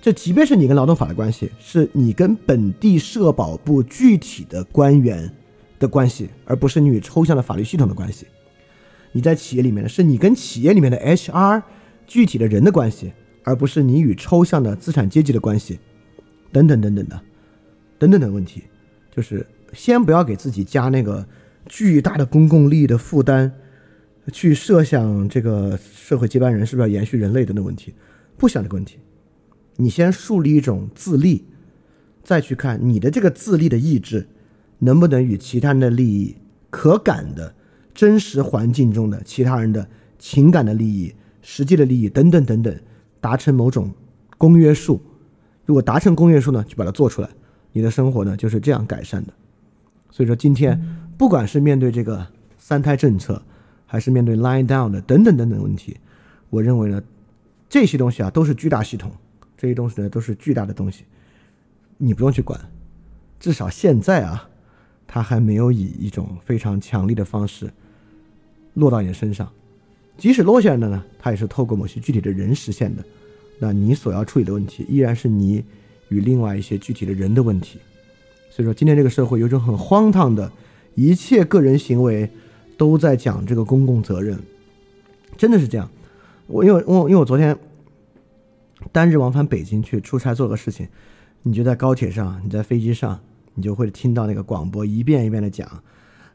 [0.00, 5.30] 这即便是你跟劳动法的关系，是你跟本地社保部具体的官员
[5.78, 8.26] 的关系，而不是你与抽象的法律系统的关系。
[9.12, 11.62] 你在企业里面的，是你跟企业里面的 HR
[12.06, 13.12] 具体的人的关系，
[13.42, 15.78] 而不是你与抽象的资产阶级的关系，
[16.52, 17.20] 等等等等的，
[17.98, 18.62] 等等的问题，
[19.10, 21.26] 就是先不要给自己加那个
[21.66, 23.50] 巨大的公共利益的负担，
[24.32, 27.94] 去设想这个社会接班人是不是要延续人类等等问题，
[28.36, 28.98] 不想这个问题。
[29.76, 31.44] 你先树立一种自立，
[32.22, 34.26] 再去看你的这个自立的意志，
[34.80, 36.36] 能不能与其他人的利益、
[36.68, 37.54] 可感的
[37.94, 42.76] 真实环境中的其他人的情感的利益、实际的利益等等等等，
[43.20, 43.92] 达成某种
[44.36, 45.00] 公约数。
[45.64, 47.28] 如果达成公约数呢，就把它做出来，
[47.72, 49.32] 你的生活呢就是这样改善的。
[50.10, 50.80] 所以说，今天
[51.18, 53.42] 不管是面对这个三胎政策，
[53.84, 55.96] 还是面对 line down 的等等等等问题，
[56.48, 57.02] 我认为呢，
[57.68, 59.12] 这些东西啊都是巨大系统。
[59.56, 61.04] 这些东西呢，都是巨大的东西，
[61.96, 62.58] 你不用去管，
[63.40, 64.48] 至少现在啊，
[65.06, 67.68] 它还没有以一种非常强力的方式
[68.74, 69.50] 落到你身上。
[70.18, 73.02] 即使落下来了呢，它也是透过某些具体的人实现的。
[73.60, 75.64] 那你所要处理的问题，依然是你
[76.08, 77.78] 与另外一些具体的人的问题。
[78.50, 80.50] 所以说，今天这个社会有种很荒唐的，
[80.94, 82.28] 一切个人行为
[82.76, 84.38] 都在讲这个公共责任，
[85.36, 85.88] 真的是这样。
[86.46, 87.56] 我因为我因为我昨天
[88.90, 90.88] 单日往返北京去出差做个事情，
[91.42, 93.20] 你就在高铁上，你在飞机上，
[93.54, 95.68] 你就会听到那个广播一遍一遍的讲，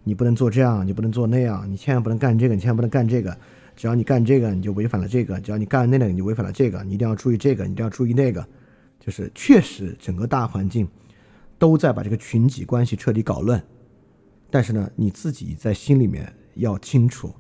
[0.04, 3.38] 你不能做这样，你不能做那样，你千万不能干这个，你千万不能干这个。
[3.76, 6.84] 只要你干这个，你就违反了这个；只要你干那个，你就违反了这个。
[6.84, 8.46] 你一定要注意这个，你一定要注意那个。
[9.00, 10.88] 就是确实整个大环境
[11.58, 13.62] 都在把这个群体关系彻底搞乱。
[14.50, 17.34] 但是呢，你自己在心里面要清楚，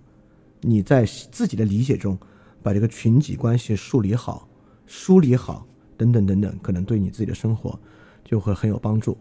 [0.59, 2.17] 你在自己的理解中
[2.61, 4.47] 把这个群体关系梳理好、
[4.85, 5.65] 梳理好
[5.95, 7.79] 等等等等，可能对你自己的生活
[8.25, 9.17] 就会很有帮助。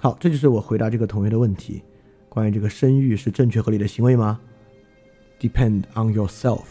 [0.00, 1.82] 好，这就是我回答这个同学的问题：
[2.28, 4.40] 关于这个生育是正确合理的行为吗
[5.40, 6.64] ？Depend on yourself，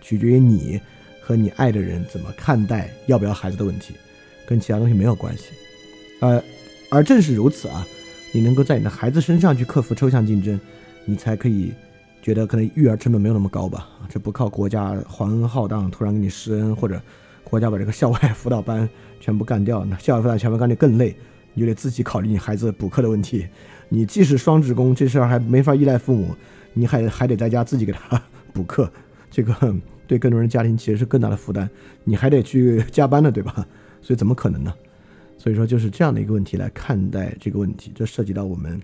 [0.00, 0.80] 取决于你
[1.20, 3.94] 和你爱的人怎么看待要不要孩子的问题，
[4.46, 5.44] 跟其他东西没有关系。
[6.20, 6.42] 呃，
[6.90, 7.86] 而正是如此啊，
[8.32, 10.58] 你能够在你的孩子身上去克服抽象竞争，
[11.04, 11.72] 你才可以
[12.22, 13.88] 觉得可能育儿成本没有那么高吧？
[14.08, 17.00] 这不靠国家皇恩浩荡突然给你施恩，或者
[17.44, 18.88] 国家把这个校外辅导班
[19.20, 21.14] 全部干掉，那校外辅导全部干掉更累，
[21.52, 23.46] 你就得自己考虑你孩子补课的问题。
[23.88, 26.34] 你既是双职工，这事儿还没法依赖父母。
[26.78, 28.22] 你还还得在家自己给他
[28.52, 28.90] 补课，
[29.30, 29.74] 这个
[30.06, 31.66] 对更多人家庭其实是更大的负担，
[32.04, 33.66] 你还得去加班呢，对吧？
[34.02, 34.72] 所以怎么可能呢？
[35.38, 38.80] 所以说就是这样的一个问题来看待这个问题，这涉及到我们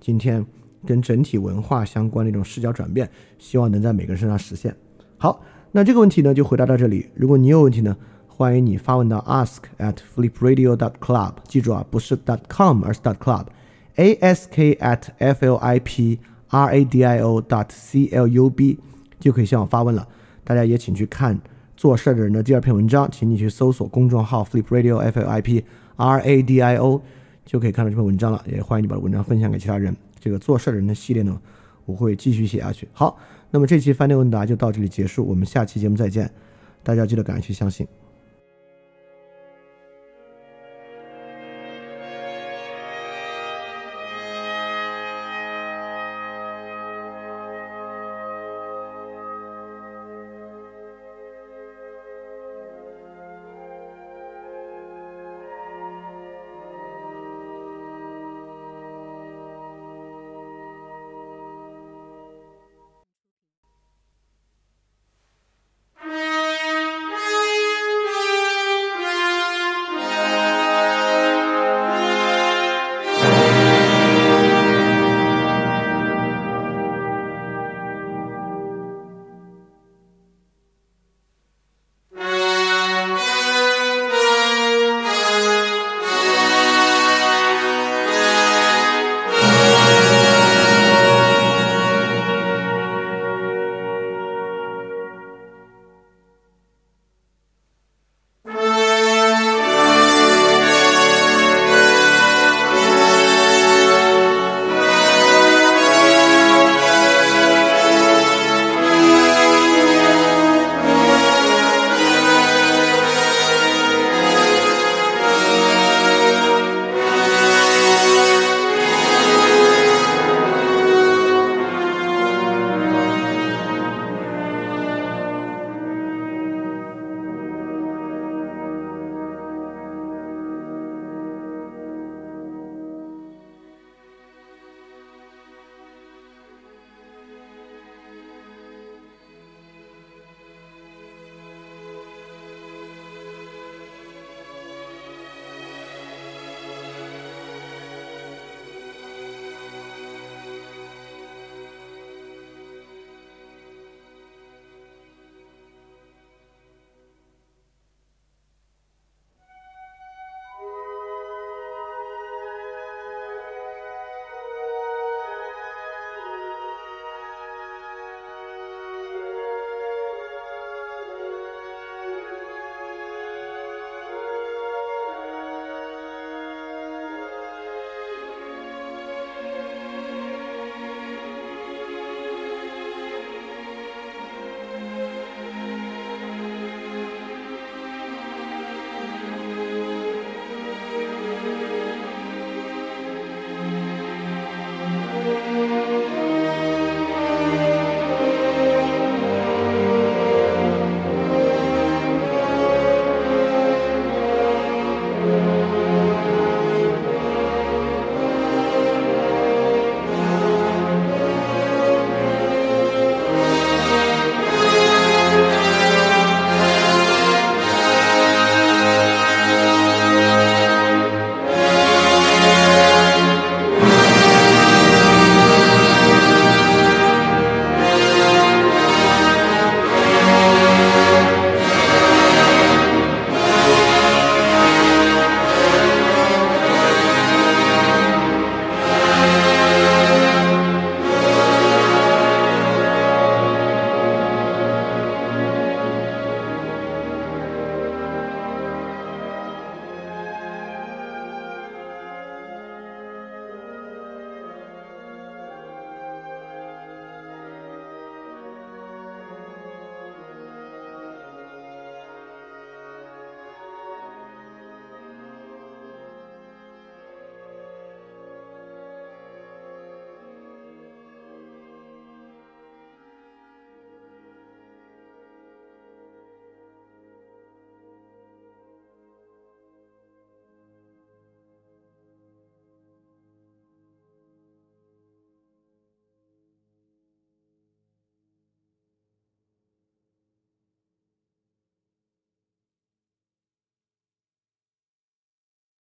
[0.00, 0.44] 今天
[0.86, 4.74] 跟整体文化相关的一种视角转变，希望能在每个人身上实现。
[5.18, 7.08] 好，那这个问题呢就回答到这里。
[7.14, 16.18] 如果你有问题呢，欢迎你发问到 ask at flipradio dot club，记住啊，不是 dot com，而是 dot club，ask at f l i p。
[16.52, 18.78] R a d i o dot c l u b
[19.18, 20.06] 就可以向我发问了。
[20.44, 21.40] 大家也请去看
[21.76, 25.64] 做事的人的第二篇文章，请你去搜索公众号 Flip Radio F L I P
[25.96, 27.00] R A D I O，
[27.46, 28.44] 就可以看到这篇文章了。
[28.46, 29.96] 也欢迎你把文章分享给其他人。
[30.20, 31.40] 这个做事的人的系列呢，
[31.86, 32.86] 我会继续写下去。
[32.92, 33.16] 好，
[33.50, 36.30] 那么这期翻译问答就到这里结束，我们下期节目再见。
[36.82, 37.86] 大家记得赶快去相信。